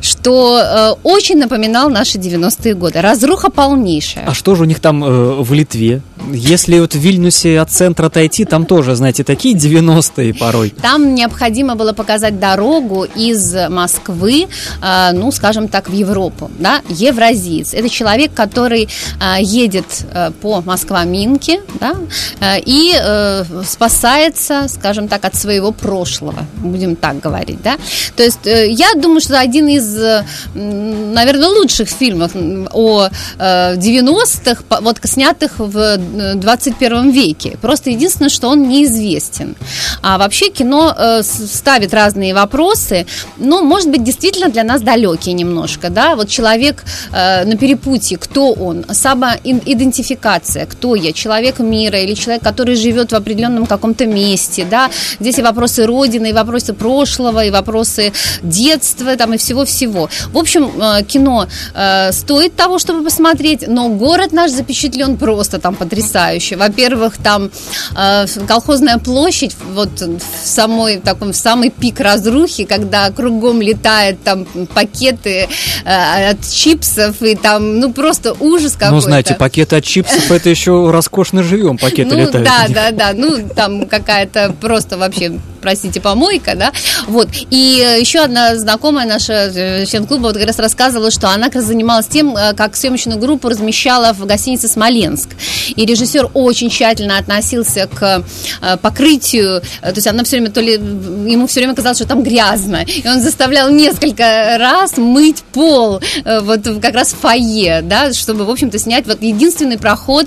что 0.00 0.58
э, 0.58 0.90
очень 1.02 1.38
напоминал 1.38 1.90
наши 1.90 2.18
90-е 2.18 2.74
годы. 2.74 3.00
Разруха 3.00 3.50
полнейшая. 3.50 4.24
А 4.26 4.34
что 4.34 4.54
же 4.54 4.62
у 4.62 4.66
них 4.66 4.80
там 4.80 5.04
э, 5.04 5.42
в 5.42 5.52
Литве? 5.52 6.02
Если 6.32 6.78
вот 6.78 6.94
в 6.94 6.98
Вильнюсе 6.98 7.60
от 7.60 7.70
центра 7.70 8.06
отойти, 8.06 8.44
там 8.44 8.66
тоже, 8.66 8.94
знаете, 8.94 9.24
такие 9.24 9.56
90-е 9.56 10.34
порой. 10.34 10.70
Там 10.82 11.14
необходимо 11.14 11.74
было 11.74 11.92
показать 11.92 12.38
дорогу 12.38 13.04
из 13.04 13.54
Москвы, 13.68 14.46
э, 14.82 15.10
ну, 15.12 15.32
скажем 15.32 15.68
так, 15.68 15.88
в 15.88 15.92
Европу, 15.92 16.50
да, 16.58 16.82
евразиец. 16.88 17.74
Это 17.74 17.88
человек, 17.88 18.32
который 18.34 18.88
э, 19.20 19.42
едет 19.42 19.86
э, 20.12 20.30
по 20.40 20.60
Москва-Минке, 20.60 21.60
да, 21.80 21.96
э, 22.40 22.60
и 22.64 22.94
э, 22.94 23.44
спасается, 23.66 24.66
скажем 24.68 25.08
так, 25.08 25.24
от 25.24 25.34
своего 25.34 25.72
прошлого 25.72 26.01
прошлого, 26.02 26.44
будем 26.56 26.96
так 26.96 27.20
говорить, 27.20 27.62
да. 27.62 27.76
То 28.16 28.22
есть 28.22 28.46
э, 28.46 28.70
я 28.70 28.94
думаю, 28.96 29.20
что 29.20 29.38
один 29.38 29.68
из, 29.68 29.96
э, 29.96 30.24
наверное, 30.54 31.48
лучших 31.48 31.88
фильмов 31.88 32.32
о 32.72 33.08
90-х, 33.38 34.62
э, 34.70 34.76
вот 34.80 34.98
снятых 35.04 35.52
в 35.58 35.96
21 36.34 37.10
веке. 37.10 37.56
Просто 37.60 37.90
единственное, 37.90 38.30
что 38.30 38.48
он 38.48 38.68
неизвестен. 38.68 39.54
А 40.02 40.18
вообще 40.18 40.48
кино 40.48 40.96
ставит 41.22 41.94
разные 41.94 42.34
вопросы, 42.34 43.06
но, 43.36 43.62
может 43.62 43.90
быть, 43.90 44.02
действительно 44.02 44.48
для 44.48 44.64
нас 44.64 44.82
далекие 44.82 45.34
немножко, 45.34 45.90
да. 45.90 46.16
Вот 46.16 46.28
человек 46.28 46.84
на 47.12 47.56
перепутье, 47.56 48.18
кто 48.18 48.52
он, 48.52 48.84
самоидентификация, 48.90 50.66
кто 50.66 50.94
я, 50.94 51.12
человек 51.12 51.58
мира 51.58 51.98
или 51.98 52.14
человек, 52.14 52.42
который 52.42 52.74
живет 52.74 53.12
в 53.12 53.14
определенном 53.14 53.66
каком-то 53.66 54.06
месте, 54.06 54.66
да. 54.68 54.90
Здесь 55.20 55.38
и 55.38 55.42
вопросы 55.42 55.86
Родины, 55.92 56.30
и 56.30 56.32
вопросы 56.32 56.72
прошлого, 56.72 57.44
и 57.44 57.50
вопросы 57.50 58.12
детства, 58.42 59.16
там, 59.16 59.34
и 59.34 59.36
всего-всего. 59.36 60.08
В 60.32 60.38
общем, 60.38 60.70
э, 60.80 61.02
кино 61.04 61.46
э, 61.74 62.12
стоит 62.12 62.56
того, 62.56 62.78
чтобы 62.78 63.04
посмотреть, 63.04 63.68
но 63.68 63.88
город 63.88 64.32
наш 64.32 64.50
запечатлен 64.50 65.16
просто 65.16 65.58
там 65.58 65.74
потрясающе. 65.74 66.56
Во-первых, 66.56 67.18
там 67.18 67.50
э, 67.96 68.26
колхозная 68.48 68.98
площадь, 68.98 69.56
вот 69.74 70.00
в 70.00 70.46
самой, 70.46 70.98
таком, 70.98 71.32
в 71.32 71.36
самый 71.36 71.70
пик 71.70 72.00
разрухи, 72.00 72.64
когда 72.64 73.10
кругом 73.10 73.60
летают 73.60 74.22
там 74.22 74.46
пакеты 74.74 75.48
от 75.84 76.48
чипсов, 76.50 77.22
и 77.22 77.34
там, 77.34 77.80
ну, 77.80 77.92
просто 77.92 78.34
ужас 78.40 78.72
какой-то. 78.72 78.94
Ну, 78.94 79.00
знаете, 79.00 79.34
пакеты 79.34 79.76
от 79.76 79.84
чипсов, 79.84 80.30
это 80.30 80.48
еще 80.48 80.90
роскошно 80.90 81.42
живем, 81.42 81.78
пакеты 81.78 82.14
ну, 82.14 82.20
летают. 82.20 82.48
Да, 82.48 82.66
да, 82.68 82.90
да, 82.90 83.12
ну, 83.14 83.48
там 83.54 83.86
какая-то 83.86 84.54
просто 84.60 84.96
вообще 84.96 85.32
простите, 85.62 86.00
помойка, 86.00 86.54
да, 86.56 86.72
вот. 87.06 87.28
И 87.50 87.96
еще 88.00 88.20
одна 88.20 88.56
знакомая 88.56 89.06
наша 89.06 89.50
э, 89.54 89.86
член 89.86 90.06
клуба 90.06 90.28
вот 90.28 90.36
как 90.36 90.46
раз 90.46 90.58
рассказывала, 90.58 91.10
что 91.10 91.30
она 91.30 91.46
как 91.46 91.56
раз 91.56 91.64
занималась 91.64 92.06
тем, 92.06 92.36
э, 92.36 92.52
как 92.54 92.76
съемочную 92.76 93.18
группу 93.18 93.48
размещала 93.48 94.12
в 94.12 94.26
гостинице 94.26 94.68
«Смоленск». 94.68 95.30
И 95.74 95.86
режиссер 95.86 96.30
очень 96.34 96.68
тщательно 96.68 97.18
относился 97.18 97.86
к 97.86 98.24
э, 98.60 98.76
покрытию, 98.78 99.62
то 99.80 99.92
есть 99.94 100.06
она 100.06 100.24
все 100.24 100.36
время, 100.36 100.50
то 100.50 100.60
ли 100.60 100.72
ему 100.72 101.46
все 101.46 101.60
время 101.60 101.74
казалось, 101.74 101.98
что 101.98 102.06
там 102.06 102.22
грязно, 102.22 102.84
и 102.84 103.06
он 103.06 103.20
заставлял 103.20 103.70
несколько 103.70 104.56
раз 104.58 104.96
мыть 104.96 105.42
пол, 105.52 106.00
вот 106.24 106.60
как 106.80 106.94
раз 106.94 107.12
в 107.12 107.18
фойе, 107.18 107.82
да, 107.82 108.12
чтобы, 108.12 108.44
в 108.44 108.50
общем-то, 108.50 108.78
снять 108.78 109.06
вот 109.06 109.22
единственный 109.22 109.78
проход 109.78 110.26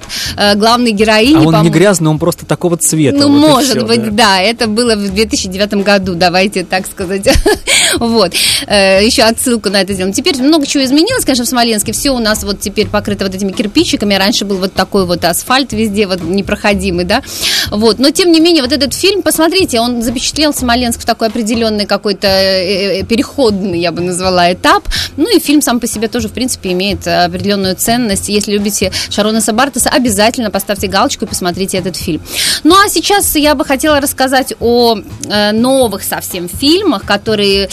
главной 0.55 0.91
героини. 0.91 1.45
А 1.45 1.47
он 1.47 1.63
не 1.63 1.69
грязный, 1.69 2.09
он 2.09 2.19
просто 2.19 2.45
такого 2.45 2.77
цвета. 2.77 3.17
Ну, 3.17 3.31
вот 3.31 3.49
может 3.49 3.85
быть, 3.85 4.03
да. 4.15 4.25
да, 4.25 4.41
это 4.41 4.67
было 4.67 4.95
в 4.95 5.13
2009 5.27 5.83
году, 5.83 6.15
давайте 6.15 6.63
так 6.63 6.85
сказать. 6.88 7.27
вот. 7.99 8.33
Э, 8.67 9.05
еще 9.05 9.23
отсылку 9.23 9.69
на 9.69 9.81
это 9.81 9.93
сделаем. 9.93 10.13
Теперь 10.13 10.38
много 10.41 10.65
чего 10.65 10.83
изменилось, 10.83 11.25
конечно, 11.25 11.45
в 11.45 11.47
Смоленске. 11.47 11.91
Все 11.91 12.11
у 12.11 12.19
нас 12.19 12.43
вот 12.43 12.59
теперь 12.59 12.88
покрыто 12.88 13.25
вот 13.25 13.35
этими 13.35 13.51
кирпичиками. 13.51 14.13
Раньше 14.13 14.45
был 14.45 14.57
вот 14.57 14.73
такой 14.73 15.05
вот 15.05 15.23
асфальт 15.25 15.73
везде, 15.73 16.07
вот 16.07 16.21
непроходимый, 16.21 17.05
да. 17.05 17.23
Вот. 17.71 17.99
Но, 17.99 18.11
тем 18.11 18.31
не 18.31 18.39
менее, 18.39 18.63
вот 18.63 18.71
этот 18.71 18.93
фильм, 18.93 19.21
посмотрите, 19.21 19.79
он 19.79 20.01
запечатлел 20.01 20.53
Смоленск 20.53 21.01
в 21.01 21.05
такой 21.05 21.27
определенный 21.27 21.85
какой-то 21.85 22.27
э, 22.27 23.01
э, 23.01 23.03
переходный, 23.03 23.79
я 23.79 23.91
бы 23.91 24.01
назвала, 24.01 24.51
этап. 24.51 24.88
Ну 25.17 25.35
и 25.35 25.39
фильм 25.39 25.61
сам 25.61 25.79
по 25.79 25.88
себе 25.88 26.07
тоже, 26.07 26.27
в 26.27 26.33
принципе, 26.33 26.71
имеет 26.71 27.07
определенную 27.07 27.75
ценность. 27.75 28.29
Если 28.29 28.51
любите 28.51 28.91
Шарона 29.09 29.41
Сабартеса, 29.41 29.89
обязательно 29.89 30.51
поставьте 30.51 30.88
галочку 30.88 31.25
и 31.25 31.27
посмотрите 31.27 31.77
этот 31.77 31.95
фильм. 31.95 32.21
Ну 32.63 32.75
а 32.75 32.89
сейчас 32.89 33.35
я 33.35 33.55
бы 33.55 33.65
хотела 33.65 33.99
рассказать 33.99 34.53
о 34.59 34.97
новых 35.54 36.04
совсем 36.04 36.47
фильмах, 36.47 37.04
которые 37.06 37.69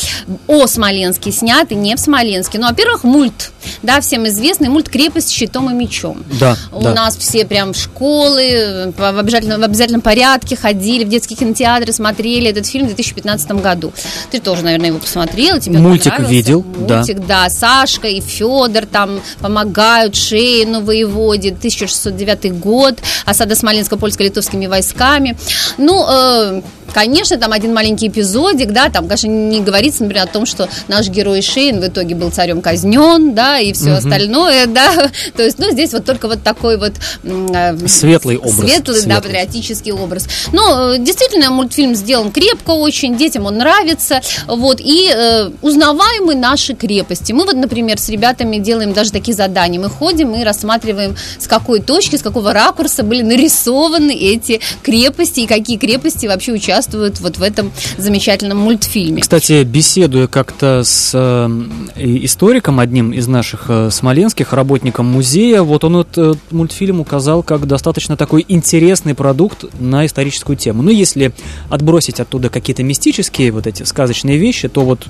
о 0.47 0.67
Смоленске 0.67 1.33
сняты, 1.33 1.75
не 1.75 1.95
в 1.97 2.01
Смоленске. 2.01 2.59
Ну, 2.59 2.69
во-первых, 2.69 3.05
мульт, 3.05 3.53
да, 3.83 4.01
всем 4.01 4.27
известный 4.27 4.69
мульт 4.69 4.89
«Крепость 4.89 5.31
щитом 5.31 5.71
и 5.71 5.75
мечом». 5.75 6.25
Да, 6.39 6.57
У 6.73 6.83
да. 6.83 6.95
нас 6.95 7.17
все 7.17 7.45
прям 7.45 7.73
в 7.73 7.77
школы, 7.77 8.93
в 8.97 9.19
обязательном, 9.19 9.61
в 9.61 9.65
обязательном 9.65 10.01
порядке 10.01 10.57
ходили, 10.57 11.05
в 11.05 11.09
детские 11.09 11.37
кинотеатры, 11.37 11.93
смотрели 11.93 12.51
этот 12.51 12.67
фильм 12.67 12.85
в 12.85 12.89
2015 12.89 13.53
году. 13.53 13.93
Ты 14.31 14.41
тоже, 14.41 14.63
наверное, 14.63 14.89
его 14.89 14.99
посмотрел, 14.99 15.59
тебе 15.61 15.79
Мультик 15.79 16.19
видел, 16.21 16.63
Мультик, 16.63 17.19
да. 17.21 17.45
да. 17.45 17.51
Сашка 17.51 18.09
и 18.09 18.21
Федор 18.21 18.87
там 18.87 19.21
помогают 19.41 20.17
Шейну 20.17 20.83
воеводе, 20.83 21.51
1609 21.51 22.59
год, 22.59 22.99
осада 23.25 23.55
Смоленска 23.55 23.97
польско-литовскими 23.97 24.67
войсками. 24.67 25.37
Ну, 25.79 26.05
э, 26.09 26.63
Конечно, 26.93 27.39
там 27.39 27.53
один 27.53 27.75
маленький 27.75 28.09
эпизодик, 28.09 28.73
да, 28.73 28.91
там, 28.91 29.07
конечно, 29.07 29.27
не 29.27 29.61
говорится, 29.61 30.03
например, 30.03 30.25
о 30.25 30.27
том, 30.27 30.47
что 30.47 30.69
наш 30.89 31.09
герой 31.09 31.43
Шейн 31.43 31.81
в 31.81 31.87
итоге 31.87 32.15
был 32.15 32.31
царем 32.31 32.61
казнен, 32.61 33.35
да, 33.35 33.59
и 33.59 33.73
все 33.73 33.91
угу. 33.91 33.99
остальное, 33.99 34.67
да, 34.67 35.11
то 35.37 35.43
есть, 35.43 35.59
ну, 35.59 35.71
здесь 35.71 35.93
вот 35.93 36.05
только 36.05 36.29
вот 36.29 36.43
такой 36.43 36.77
вот... 36.77 36.93
Э, 37.25 37.77
светлый 37.89 38.37
образ. 38.37 38.55
Светлый, 38.55 39.01
светлый, 39.01 39.15
да, 39.15 39.21
патриотический 39.21 39.93
образ. 39.93 40.29
Но, 40.53 40.93
э, 40.93 40.99
действительно, 40.99 41.51
мультфильм 41.51 41.95
сделан 41.95 42.31
крепко 42.31 42.71
очень, 42.71 43.17
детям 43.17 43.47
он 43.47 43.59
нравится, 43.59 44.21
вот, 44.47 44.81
и 44.81 45.11
э, 45.15 45.51
узнаваемы 45.63 46.35
наши 46.35 46.75
крепости. 46.75 47.33
Мы 47.33 47.45
вот, 47.45 47.57
например, 47.57 47.99
с 47.99 48.09
ребятами 48.09 48.59
делаем 48.59 48.93
даже 48.93 49.13
такие 49.13 49.35
задания, 49.35 49.81
мы 49.81 49.89
ходим 49.89 50.35
и 50.35 50.45
рассматриваем, 50.45 51.17
с 51.39 51.47
какой 51.47 51.81
точки, 51.81 52.17
с 52.17 52.23
какого 52.23 52.53
ракурса 52.53 53.03
были 53.03 53.23
нарисованы 53.23 54.13
эти 54.13 54.61
крепости, 54.83 55.41
и 55.41 55.47
какие 55.47 55.79
крепости 55.79 56.27
вообще 56.27 56.53
участвуют 56.53 56.82
участвуют 56.83 57.21
вот 57.21 57.39
в 57.39 57.43
этом 57.43 57.71
замечательном 57.97 58.59
мультфильме. 58.59 59.23
Кстати, 59.23 59.63
беседуя 59.63 60.27
как-то 60.27 60.83
с 60.85 61.13
э, 61.15 61.49
историком, 61.97 62.81
одним 62.81 63.13
из 63.13 63.29
наших 63.29 63.67
э, 63.69 63.91
смоленских, 63.91 64.53
работником 64.53 65.07
музея, 65.07 65.63
вот 65.63 65.85
он 65.85 65.99
этот 65.99 66.39
мультфильм 66.51 67.01
указал 67.01 67.43
как 67.43 67.67
достаточно 67.67 68.17
такой 68.17 68.45
интересный 68.49 69.15
продукт 69.15 69.65
на 69.81 70.07
историческую 70.07 70.57
тему. 70.57 70.83
Ну, 70.83 70.91
если 70.91 71.33
отбросить 71.71 72.21
оттуда 72.21 72.49
какие-то 72.49 72.83
мистические 72.83 73.53
вот 73.53 73.67
эти 73.67 73.85
сказочные 73.85 74.39
вещи, 74.39 74.69
то 74.69 74.83
вот 74.83 75.07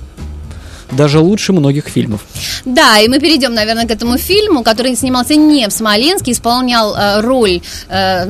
даже 0.96 1.18
лучше 1.18 1.52
многих 1.52 1.88
фильмов. 1.88 2.20
Да, 2.64 2.98
и 3.00 3.08
мы 3.08 3.18
перейдем, 3.18 3.54
наверное, 3.54 3.86
к 3.86 3.90
этому 3.90 4.18
фильму, 4.18 4.62
который 4.62 4.96
снимался 4.96 5.34
не 5.36 5.68
в 5.68 5.72
Смоленске, 5.72 6.32
исполнял 6.32 6.94
э, 6.94 7.20
роль 7.20 7.60
э, 7.88 8.24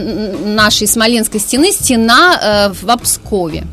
нашей 0.44 0.86
Смоленской 0.86 1.40
стены 1.40 1.72
«Стена 1.72 2.70
э, 2.70 2.72
в 2.72 2.90
Обскове». 2.90 3.64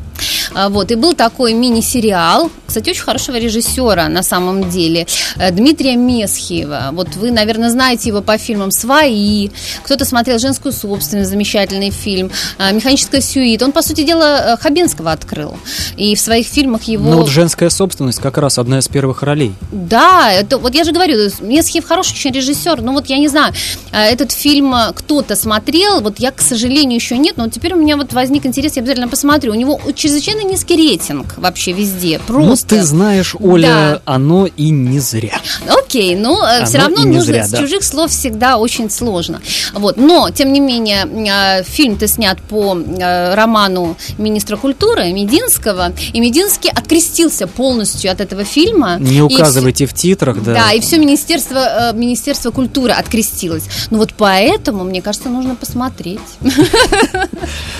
А, 0.54 0.68
вот, 0.68 0.90
и 0.90 0.94
был 0.94 1.14
такой 1.14 1.52
мини-сериал, 1.52 2.50
кстати, 2.66 2.90
очень 2.90 3.02
хорошего 3.02 3.36
режиссера 3.36 4.08
на 4.08 4.22
самом 4.22 4.70
деле, 4.70 5.06
э, 5.36 5.50
Дмитрия 5.50 5.96
Месхиева. 5.96 6.90
Вот 6.92 7.16
вы, 7.16 7.30
наверное, 7.30 7.70
знаете 7.70 8.08
его 8.08 8.22
по 8.22 8.38
фильмам 8.38 8.70
«Свои», 8.70 9.50
кто-то 9.82 10.04
смотрел 10.04 10.38
«Женскую 10.38 10.72
собственность», 10.72 11.30
замечательный 11.30 11.90
фильм, 11.90 12.30
а, 12.58 12.70
«Механическая 12.72 13.20
сюита». 13.20 13.64
Он, 13.64 13.72
по 13.72 13.82
сути 13.82 14.04
дела, 14.04 14.54
э, 14.54 14.56
Хабенского 14.56 15.12
открыл. 15.12 15.56
И 15.96 16.14
в 16.14 16.20
своих 16.20 16.46
фильмах 16.46 16.84
его... 16.84 17.10
Ну 17.10 17.16
вот 17.18 17.28
«Женская 17.28 17.70
собственность» 17.70 18.20
как 18.20 18.38
раз 18.38 18.58
одна 18.58 18.78
из 18.78 18.88
первых 18.88 19.22
ролей. 19.22 19.52
Да, 19.72 20.30
это, 20.32 20.58
вот 20.58 20.74
я 20.74 20.84
же 20.84 20.92
говорю, 20.92 21.30
Месхиев 21.40 21.84
хороший 21.84 22.12
очень 22.12 22.32
режиссер, 22.32 22.82
ну 22.82 22.92
вот 22.92 23.06
я 23.06 23.18
не 23.18 23.28
знаю, 23.28 23.52
э, 23.92 23.98
этот 24.00 24.32
фильм 24.32 24.74
кто-то 24.94 25.34
смотрел, 25.36 26.00
вот 26.00 26.20
я, 26.20 26.30
к 26.30 26.40
сожалению, 26.40 26.96
еще 26.96 27.18
нет, 27.18 27.36
но 27.36 27.44
вот 27.44 27.52
теперь 27.52 27.74
у 27.74 27.76
меня 27.76 27.96
вот 27.96 28.12
возник 28.12 28.46
интерес, 28.46 28.76
я 28.76 28.82
обязательно 28.82 29.08
посмотрю. 29.08 29.52
У 29.52 29.56
него 29.56 29.80
чрезвычайно 29.94 30.39
низкий 30.44 30.76
рейтинг 30.76 31.36
вообще 31.36 31.72
везде. 31.72 32.20
Просто. 32.26 32.74
Ну, 32.74 32.80
ты 32.80 32.86
знаешь, 32.86 33.34
Оля, 33.38 33.66
да. 33.66 34.02
оно 34.04 34.46
и 34.46 34.70
не 34.70 35.00
зря. 35.00 35.40
Окей, 35.68 36.14
но 36.16 36.44
э, 36.46 36.58
оно 36.58 36.66
все 36.66 36.78
равно 36.78 37.04
нужно 37.04 37.22
зря, 37.22 37.46
с 37.46 37.50
да. 37.50 37.58
чужих 37.58 37.84
слов 37.84 38.10
всегда 38.10 38.58
очень 38.58 38.90
сложно. 38.90 39.40
Вот. 39.72 39.96
Но, 39.96 40.30
тем 40.30 40.52
не 40.52 40.60
менее, 40.60 41.06
э, 41.06 41.64
фильм-то 41.64 42.06
снят 42.06 42.40
по 42.40 42.76
э, 42.76 43.34
роману 43.34 43.96
министра 44.18 44.56
культуры 44.56 45.12
Мединского, 45.12 45.92
и 46.12 46.20
Мединский 46.20 46.70
открестился 46.70 47.46
полностью 47.46 48.10
от 48.10 48.20
этого 48.20 48.44
фильма. 48.44 48.96
Не 48.98 49.22
указывайте 49.22 49.86
все, 49.86 49.94
в 49.94 49.98
титрах, 49.98 50.42
да. 50.42 50.54
Да, 50.54 50.72
и 50.72 50.80
все 50.80 50.98
Министерство, 50.98 51.92
Министерство 51.92 52.50
культуры 52.50 52.92
открестилось. 52.92 53.64
Ну 53.90 53.98
вот 53.98 54.14
поэтому, 54.16 54.84
мне 54.84 55.02
кажется, 55.02 55.28
нужно 55.28 55.54
посмотреть. 55.54 56.20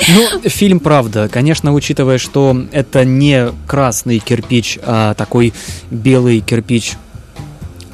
Ну, 0.08 0.48
фильм, 0.48 0.80
правда, 0.80 1.28
конечно, 1.28 1.72
учитывая, 1.74 2.18
что 2.18 2.49
это 2.72 3.04
не 3.04 3.48
красный 3.66 4.18
кирпич, 4.18 4.78
а 4.82 5.14
такой 5.14 5.52
белый 5.90 6.40
кирпич 6.40 6.94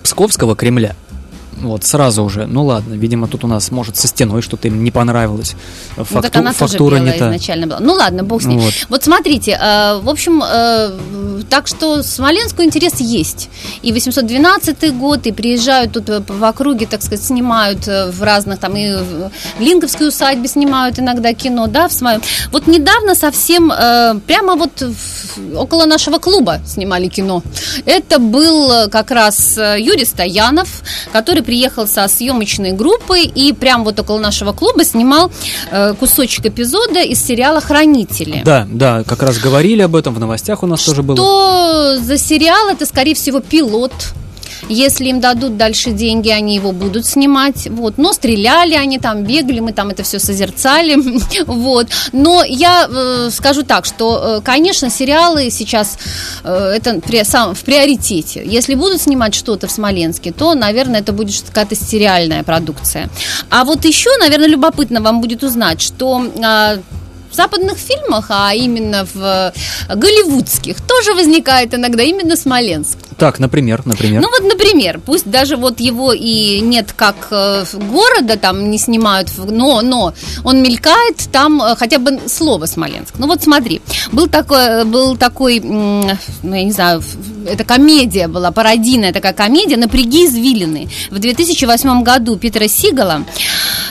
Псковского 0.03 0.57
Кремля. 0.57 0.95
Вот, 1.57 1.85
сразу 1.85 2.23
уже. 2.23 2.47
Ну 2.47 2.65
ладно, 2.65 2.95
видимо, 2.95 3.29
тут 3.29 3.45
у 3.45 3.47
нас, 3.47 3.71
может, 3.71 3.97
со 3.97 4.07
стеной 4.09 4.43
что-то 4.43 4.69
им 4.69 4.85
не 4.85 4.91
понравилось. 4.91 5.55
Факту, 5.97 6.15
ну, 6.15 6.23
так 6.23 6.37
она 6.37 6.53
фактура 6.53 6.99
тоже 6.99 7.11
не 7.13 7.19
та. 7.19 7.27
изначально 7.29 7.67
была. 7.67 7.81
Ну 7.81 7.95
ладно, 7.95 8.25
бог 8.25 8.43
с 8.43 8.45
ней. 8.45 8.59
Вот, 8.59 8.75
вот 8.89 9.05
смотрите, 9.05 9.53
э, 9.53 10.01
в 10.01 10.09
общем, 10.09 10.43
э, 10.47 11.43
так 11.49 11.67
что 11.67 12.03
Смоленску 12.03 12.63
интерес 12.63 13.01
есть. 13.01 13.49
И 13.83 13.93
812 13.93 14.95
год, 14.99 15.27
и 15.27 15.33
приезжают 15.33 15.93
тут 15.93 16.09
э, 16.11 16.23
в 16.27 16.45
округе, 16.45 16.87
так 16.87 17.03
сказать, 17.03 17.25
снимают 17.25 17.89
э, 17.89 18.11
в 18.11 18.23
разных, 18.23 18.59
там, 18.59 18.77
и 18.77 18.93
в 18.93 19.31
Линковской 19.61 20.09
усадьбе 20.09 20.49
снимают 20.49 20.99
иногда 20.99 21.33
кино, 21.33 21.67
да, 21.67 21.89
в 21.89 21.93
своем. 21.93 22.21
Вот 22.53 22.67
недавно 22.67 23.15
совсем, 23.15 23.73
э, 23.73 24.21
прямо 24.27 24.57
вот 24.57 24.83
в, 24.83 25.57
около 25.57 25.87
нашего 25.87 26.19
клуба 26.19 26.61
снимали 26.67 27.09
кино. 27.09 27.43
Это 27.87 28.19
был 28.19 28.71
э, 28.71 28.89
как 28.89 29.11
раз 29.11 29.57
Юрий 29.57 30.05
Стоянов, 30.05 30.83
который 31.13 31.43
приехал 31.47 31.87
со 31.87 32.07
съемочной 32.09 32.73
группой 32.73 33.25
и 33.25 33.53
прям 33.53 33.85
вот 33.85 33.99
около 33.99 34.19
нашего 34.19 34.53
клуба 34.53 34.85
снимал 34.85 35.31
э, 35.71 35.95
кусочек 35.95 36.47
эпизода 36.47 37.01
из 37.01 37.25
сериала 37.25 37.61
«Хранители». 37.61 38.43
Да, 38.45 38.67
да, 38.71 39.05
как 39.05 39.23
раз 39.23 39.39
говорили 39.39 39.83
об 39.83 39.97
этом, 39.97 40.13
в 40.13 40.21
новостях 40.21 40.63
у 40.63 40.67
нас 40.67 40.81
Что 40.81 40.91
тоже 40.91 41.03
было. 41.03 41.17
Что 41.17 41.99
за 42.03 42.19
сериал? 42.19 42.69
Это, 42.69 42.85
скорее 42.85 43.15
всего, 43.15 43.41
пилот 43.41 43.93
если 44.69 45.09
им 45.09 45.21
дадут 45.21 45.57
дальше 45.57 45.93
деньги, 45.93 46.29
они 46.29 46.55
его 46.55 46.73
будут 46.73 47.07
снимать. 47.07 47.69
Вот. 47.71 47.99
Но 47.99 48.13
стреляли 48.13 48.75
они 48.75 48.99
там, 48.99 49.25
бегали, 49.25 49.61
мы 49.61 49.73
там 49.73 49.91
это 49.91 50.03
все 50.03 50.19
созерцали. 50.19 50.97
вот. 51.47 51.89
Но 52.13 52.45
я 52.45 52.89
э, 52.89 53.31
скажу 53.33 53.63
так, 53.63 53.85
что, 53.85 54.39
э, 54.39 54.41
конечно, 54.45 54.91
сериалы 54.91 55.51
сейчас 55.51 55.99
э, 56.45 56.73
это 56.77 57.01
при, 57.01 57.25
сам, 57.25 57.55
в 57.55 57.61
приоритете. 57.61 58.43
Если 58.45 58.75
будут 58.75 59.01
снимать 59.01 59.35
что-то 59.35 59.67
в 59.67 59.71
Смоленске, 59.71 60.33
то, 60.33 60.55
наверное, 60.55 61.01
это 61.01 61.13
будет 61.13 61.43
какая-то 61.49 61.75
сериальная 61.75 62.43
продукция. 62.43 63.09
А 63.51 63.65
вот 63.65 63.85
еще, 63.85 64.11
наверное, 64.19 64.49
любопытно 64.49 65.01
вам 65.01 65.21
будет 65.21 65.43
узнать, 65.43 65.81
что... 65.81 66.25
Э, 66.37 66.79
в 67.31 67.35
западных 67.35 67.79
фильмах, 67.79 68.27
а 68.29 68.55
именно 68.55 69.07
в 69.13 69.53
голливудских, 69.89 70.81
тоже 70.81 71.15
возникает 71.15 71.75
иногда 71.75 72.03
именно 72.03 72.37
Смоленск. 72.37 72.99
Так, 73.19 73.39
например, 73.39 73.83
например. 73.87 74.21
Ну 74.21 74.29
вот, 74.31 74.43
например, 74.43 75.01
пусть 75.05 75.29
даже 75.29 75.57
вот 75.57 75.81
его 75.81 76.13
и 76.13 76.61
нет 76.61 76.93
как 76.95 77.29
э, 77.31 77.65
города, 77.73 78.37
там 78.37 78.71
не 78.71 78.79
снимают, 78.79 79.31
но, 79.39 79.81
но 79.81 80.13
он 80.45 80.63
мелькает, 80.63 81.17
там 81.33 81.63
э, 81.63 81.77
хотя 81.77 81.99
бы 81.99 82.21
слово 82.29 82.67
Смоленск. 82.67 83.15
Ну 83.19 83.27
вот 83.27 83.43
смотри, 83.43 83.81
был 84.13 84.27
такой, 84.27 84.85
был 84.85 85.17
такой, 85.17 85.61
ну 85.61 86.11
я 86.43 86.65
не 86.65 86.73
знаю, 86.73 87.03
это 87.47 87.65
комедия 87.65 88.29
была, 88.29 88.51
пародийная 88.51 89.13
такая 89.13 89.33
комедия 89.33 89.77
«Напряги 89.77 90.27
извилины» 90.27 90.89
в 91.11 91.19
2008 91.19 92.03
году 92.03 92.37
Питера 92.37 92.69
Сигала 92.69 93.25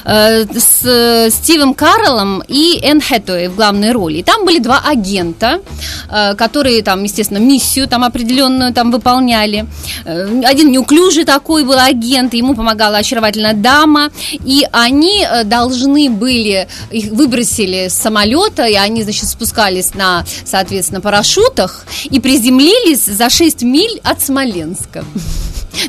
э, 0.06 0.46
с 0.58 1.30
Стивом 1.32 1.74
Карреллом 1.74 2.44
и 2.48 2.80
Энн 2.82 3.02
Хэтэуэй 3.02 3.48
в 3.48 3.56
главной 3.56 3.92
роли. 3.92 4.18
И 4.18 4.24
там 4.24 4.46
были 4.46 4.60
два 4.60 4.82
агента, 4.86 5.62
э, 6.10 6.36
которые 6.36 6.82
там, 6.84 7.04
естественно, 7.04 7.40
миссию 7.40 7.88
там 7.88 8.04
определенную 8.04 8.74
там 8.74 8.92
выполняли. 8.92 9.66
Э, 10.06 10.42
один 10.46 10.72
неуклюжий 10.72 11.26
такой 11.26 11.64
был 11.64 11.80
агент, 11.80 12.34
ему 12.34 12.56
помогала 12.56 12.98
очаровательная 12.98 13.54
дама, 13.54 14.12
и 14.32 14.66
они 14.72 15.26
э, 15.26 15.44
должны 15.44 16.10
были, 16.10 16.68
их 16.92 17.12
выбросили 17.12 17.88
с 17.88 17.94
самолета, 17.94 18.66
и 18.66 18.76
они, 18.76 19.04
значит, 19.04 19.28
спускались 19.28 19.94
на, 19.94 20.26
соответственно, 20.46 21.02
парашютах 21.02 21.86
и 22.06 22.20
приземлились 22.20 23.06
за 23.06 23.30
6 23.30 23.64
миль 23.64 24.00
от 24.04 24.22
Смоленска. 24.22 25.04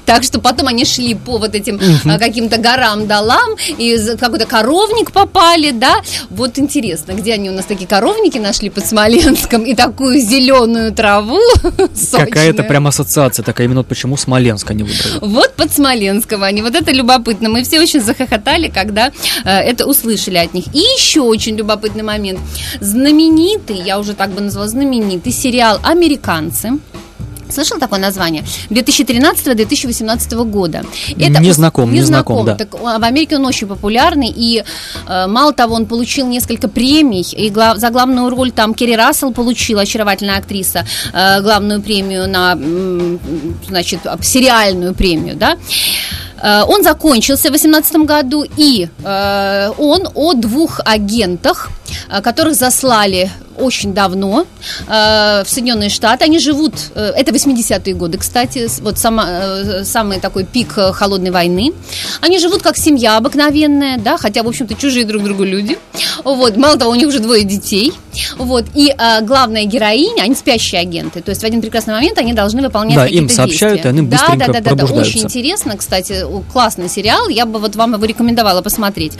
Так 0.04 0.22
что 0.22 0.40
потом 0.40 0.68
они 0.68 0.84
шли 0.84 1.14
по 1.14 1.38
вот 1.38 1.54
этим 1.54 1.76
uh 1.76 2.18
каким-то 2.18 2.58
горам, 2.58 3.06
долам, 3.06 3.56
и 3.78 3.96
какой-то 4.18 4.46
коровник 4.46 5.12
попали, 5.12 5.70
да. 5.70 5.96
Вот 6.30 6.58
интересно, 6.58 7.12
где 7.12 7.34
они 7.34 7.50
у 7.50 7.52
нас 7.52 7.66
такие 7.66 7.86
коровники 7.86 8.38
нашли 8.38 8.70
под 8.70 8.86
Смоленском 8.86 9.64
и 9.64 9.74
такую 9.74 10.20
зеленую 10.20 10.92
траву 10.92 11.38
Какая-то 12.12 12.62
прям 12.62 12.86
ассоциация 12.86 13.42
такая, 13.42 13.66
именно 13.66 13.82
почему 13.82 14.16
Смоленск 14.16 14.70
они 14.70 14.82
выбрали. 14.82 15.18
Вот 15.20 15.54
под 15.54 15.72
Смоленском 15.72 16.42
они, 16.42 16.62
вот 16.62 16.74
это 16.74 16.92
любопытно. 16.92 17.48
Мы 17.48 17.62
все 17.62 17.80
очень 17.80 18.00
захохотали, 18.00 18.68
когда 18.68 19.12
э, 19.44 19.50
это 19.50 19.86
услышали 19.86 20.36
от 20.36 20.54
них. 20.54 20.64
И 20.72 20.78
еще 20.78 21.20
очень 21.20 21.56
любопытный 21.56 22.02
момент. 22.02 22.40
Знаменитый, 22.80 23.76
я 23.76 23.98
уже 23.98 24.14
так 24.14 24.30
бы 24.30 24.40
назвала, 24.40 24.68
знаменитый 24.68 25.32
сериал 25.32 25.80
«Американцы». 25.82 26.78
Слышал 27.50 27.78
такое 27.78 28.00
название? 28.00 28.44
2013-2018 28.70 30.44
года. 30.44 30.82
Это 31.18 31.40
не 31.40 31.52
знаком, 31.52 31.92
не, 31.92 32.02
знаком, 32.02 32.44
да. 32.44 32.54
Так, 32.54 32.74
в 32.74 33.04
Америке 33.04 33.36
он 33.36 33.46
очень 33.46 33.66
популярный, 33.66 34.32
и 34.34 34.64
э, 35.06 35.26
мало 35.26 35.52
того, 35.52 35.74
он 35.74 35.86
получил 35.86 36.26
несколько 36.26 36.68
премий, 36.68 37.26
и 37.32 37.50
глав, 37.50 37.78
за 37.78 37.90
главную 37.90 38.30
роль 38.30 38.50
там 38.52 38.74
Керри 38.74 38.96
Рассел 38.96 39.32
получила, 39.32 39.82
очаровательная 39.82 40.38
актриса, 40.38 40.86
э, 41.12 41.40
главную 41.42 41.82
премию 41.82 42.28
на, 42.28 42.58
значит, 43.68 44.00
сериальную 44.22 44.94
премию, 44.94 45.36
да. 45.36 45.56
Э, 46.42 46.62
он 46.66 46.82
закончился 46.82 47.48
в 47.48 47.52
2018 47.52 47.96
году, 48.06 48.44
и 48.56 48.88
э, 49.04 49.70
он 49.78 50.08
о 50.14 50.34
двух 50.34 50.80
агентах, 50.84 51.70
э, 52.10 52.20
которых 52.20 52.54
заслали 52.54 53.30
очень 53.58 53.94
давно 53.94 54.46
э, 54.86 55.42
в 55.44 55.46
Соединенные 55.48 55.88
Штаты. 55.88 56.24
Они 56.24 56.38
живут, 56.38 56.74
э, 56.94 57.12
это 57.16 57.32
80-е 57.32 57.94
годы, 57.94 58.18
кстати, 58.18 58.68
вот 58.82 58.98
сама, 58.98 59.26
э, 59.28 59.84
самый 59.84 60.20
такой 60.20 60.44
пик 60.44 60.72
холодной 60.72 61.30
войны. 61.30 61.72
Они 62.20 62.38
живут 62.38 62.62
как 62.62 62.76
семья 62.76 63.16
обыкновенная, 63.16 63.98
да, 63.98 64.16
хотя, 64.16 64.42
в 64.42 64.48
общем-то, 64.48 64.74
чужие 64.74 65.04
друг 65.04 65.22
другу 65.22 65.44
люди. 65.44 65.78
Вот, 66.24 66.56
мало 66.56 66.78
того, 66.78 66.90
у 66.92 66.94
них 66.94 67.08
уже 67.08 67.20
двое 67.20 67.44
детей. 67.44 67.92
Вот, 68.36 68.64
и 68.74 68.94
э, 68.96 69.22
главная 69.22 69.64
героиня, 69.64 70.22
они 70.22 70.34
спящие 70.34 70.80
агенты, 70.80 71.20
то 71.20 71.30
есть 71.30 71.42
в 71.42 71.44
один 71.44 71.60
прекрасный 71.60 71.94
момент 71.94 72.18
они 72.18 72.32
должны 72.32 72.62
выполнять 72.62 72.96
да, 72.96 73.04
какие-то 73.04 73.24
им 73.24 73.28
сообщают, 73.28 73.74
действия. 73.74 73.90
и 73.90 73.92
они 73.92 74.02
быстренько 74.02 74.38
да, 74.38 74.46
да, 74.46 74.60
да, 74.60 74.74
да, 74.74 74.86
да, 74.86 74.94
очень 74.94 75.22
интересно, 75.22 75.76
кстати, 75.76 76.22
классный 76.52 76.88
сериал, 76.88 77.28
я 77.28 77.46
бы 77.46 77.58
вот 77.58 77.76
вам 77.76 77.94
его 77.94 78.04
рекомендовала 78.04 78.62
посмотреть. 78.62 79.14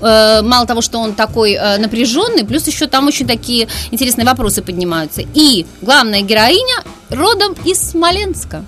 Э, 0.00 0.42
мало 0.42 0.66
того, 0.66 0.80
что 0.80 0.98
он 0.98 1.14
такой 1.14 1.52
э, 1.52 1.78
напряженный, 1.78 2.44
плюс 2.44 2.66
еще 2.66 2.86
там 2.86 3.06
очень 3.06 3.26
такие 3.26 3.68
интересные 3.90 4.26
вопросы 4.26 4.62
поднимаются. 4.62 5.22
И 5.34 5.66
главная 5.80 6.22
героиня 6.22 6.82
родом 7.10 7.54
из 7.64 7.78
Смоленска. 7.90 8.64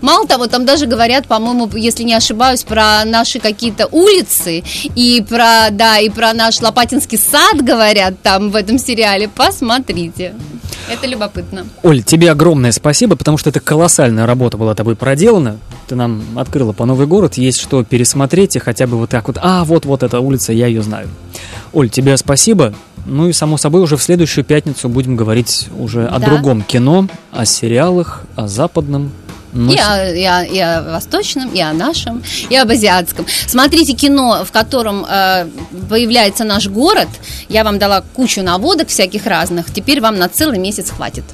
Мало 0.00 0.26
того, 0.26 0.46
там 0.46 0.64
даже 0.64 0.86
говорят, 0.86 1.26
по-моему, 1.26 1.68
если 1.74 2.02
не 2.02 2.14
ошибаюсь, 2.14 2.62
про 2.62 3.04
наши 3.04 3.38
какие-то 3.38 3.86
улицы 3.86 4.62
и 4.94 5.24
про, 5.28 5.68
да, 5.70 5.98
и 5.98 6.10
про 6.10 6.32
наш 6.32 6.60
Лопатинский 6.60 7.18
сад 7.18 7.62
говорят 7.62 8.14
там 8.22 8.50
в 8.50 8.56
этом 8.56 8.78
сериале. 8.78 9.28
Посмотрите. 9.28 10.34
Это 10.90 11.06
любопытно. 11.06 11.66
Оль, 11.82 12.02
тебе 12.02 12.30
огромное 12.30 12.72
спасибо, 12.72 13.16
потому 13.16 13.38
что 13.38 13.50
это 13.50 13.60
колоссальная 13.60 14.26
работа 14.26 14.58
была 14.58 14.74
тобой 14.74 14.96
проделана. 14.96 15.58
Ты 15.86 15.94
нам 15.94 16.22
открыла 16.36 16.72
по 16.72 16.84
Новый 16.84 17.06
город, 17.06 17.34
есть 17.34 17.60
что 17.60 17.82
пересмотреть 17.84 18.56
и 18.56 18.58
хотя 18.58 18.86
бы 18.86 18.98
вот 18.98 19.10
так 19.10 19.26
вот, 19.28 19.38
а, 19.40 19.64
вот, 19.64 19.86
вот 19.86 20.02
эта 20.02 20.20
улица, 20.20 20.52
я 20.52 20.66
ее 20.66 20.82
знаю. 20.82 21.08
Оль, 21.72 21.88
тебе 21.88 22.16
спасибо. 22.16 22.74
Ну 23.06 23.28
и, 23.28 23.32
само 23.32 23.58
собой, 23.58 23.82
уже 23.82 23.96
в 23.96 24.02
следующую 24.02 24.44
пятницу 24.44 24.88
будем 24.88 25.16
говорить 25.16 25.68
уже 25.78 26.06
о 26.06 26.18
другом 26.18 26.62
кино, 26.62 27.06
о 27.32 27.44
сериалах, 27.44 28.22
о 28.34 28.48
западном, 28.48 29.10
ну, 29.54 29.72
и, 29.72 29.78
о, 29.78 30.12
и, 30.12 30.24
о, 30.24 30.42
и 30.42 30.58
о 30.58 30.82
восточном, 30.82 31.50
и 31.50 31.60
о 31.60 31.72
нашем, 31.72 32.22
и 32.50 32.56
об 32.56 32.70
азиатском. 32.70 33.26
Смотрите 33.46 33.92
кино, 33.92 34.44
в 34.44 34.52
котором 34.52 35.06
э, 35.08 35.46
появляется 35.88 36.44
наш 36.44 36.68
город. 36.68 37.08
Я 37.48 37.64
вам 37.64 37.78
дала 37.78 38.02
кучу 38.14 38.42
наводок 38.42 38.88
всяких 38.88 39.26
разных. 39.26 39.72
Теперь 39.72 40.00
вам 40.00 40.18
на 40.18 40.28
целый 40.28 40.58
месяц 40.58 40.90
хватит. 40.90 41.24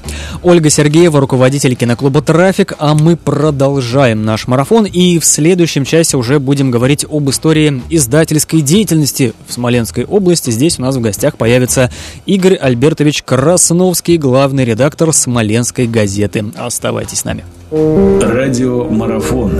Ольга 0.43 0.69
Сергеева, 0.69 1.19
руководитель 1.19 1.75
киноклуба 1.75 2.21
«Трафик», 2.21 2.73
а 2.77 2.93
мы 2.93 3.17
продолжаем 3.17 4.23
наш 4.23 4.47
марафон. 4.47 4.85
И 4.85 5.19
в 5.19 5.25
следующем 5.25 5.85
часе 5.85 6.17
уже 6.17 6.39
будем 6.39 6.71
говорить 6.71 7.05
об 7.09 7.29
истории 7.29 7.81
издательской 7.89 8.61
деятельности 8.61 9.33
в 9.47 9.53
Смоленской 9.53 10.05
области. 10.05 10.51
Здесь 10.51 10.79
у 10.79 10.83
нас 10.83 10.95
в 10.95 11.01
гостях 11.01 11.37
появится 11.37 11.91
Игорь 12.25 12.55
Альбертович 12.55 13.23
Красновский, 13.23 14.17
главный 14.17 14.65
редактор 14.65 15.11
Смоленской 15.13 15.87
газеты. 15.87 16.45
Оставайтесь 16.57 17.19
с 17.19 17.25
нами. 17.25 17.43
Радиомарафон. 17.71 19.53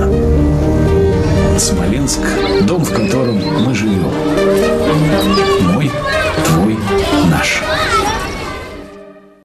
Смоленск. 1.58 2.20
Дом, 2.64 2.84
в 2.84 2.92
котором 2.92 3.40
мы 3.66 3.74
живем. 3.74 4.12
Мой, 5.74 5.90
твой, 6.44 6.78
наш. 7.30 7.64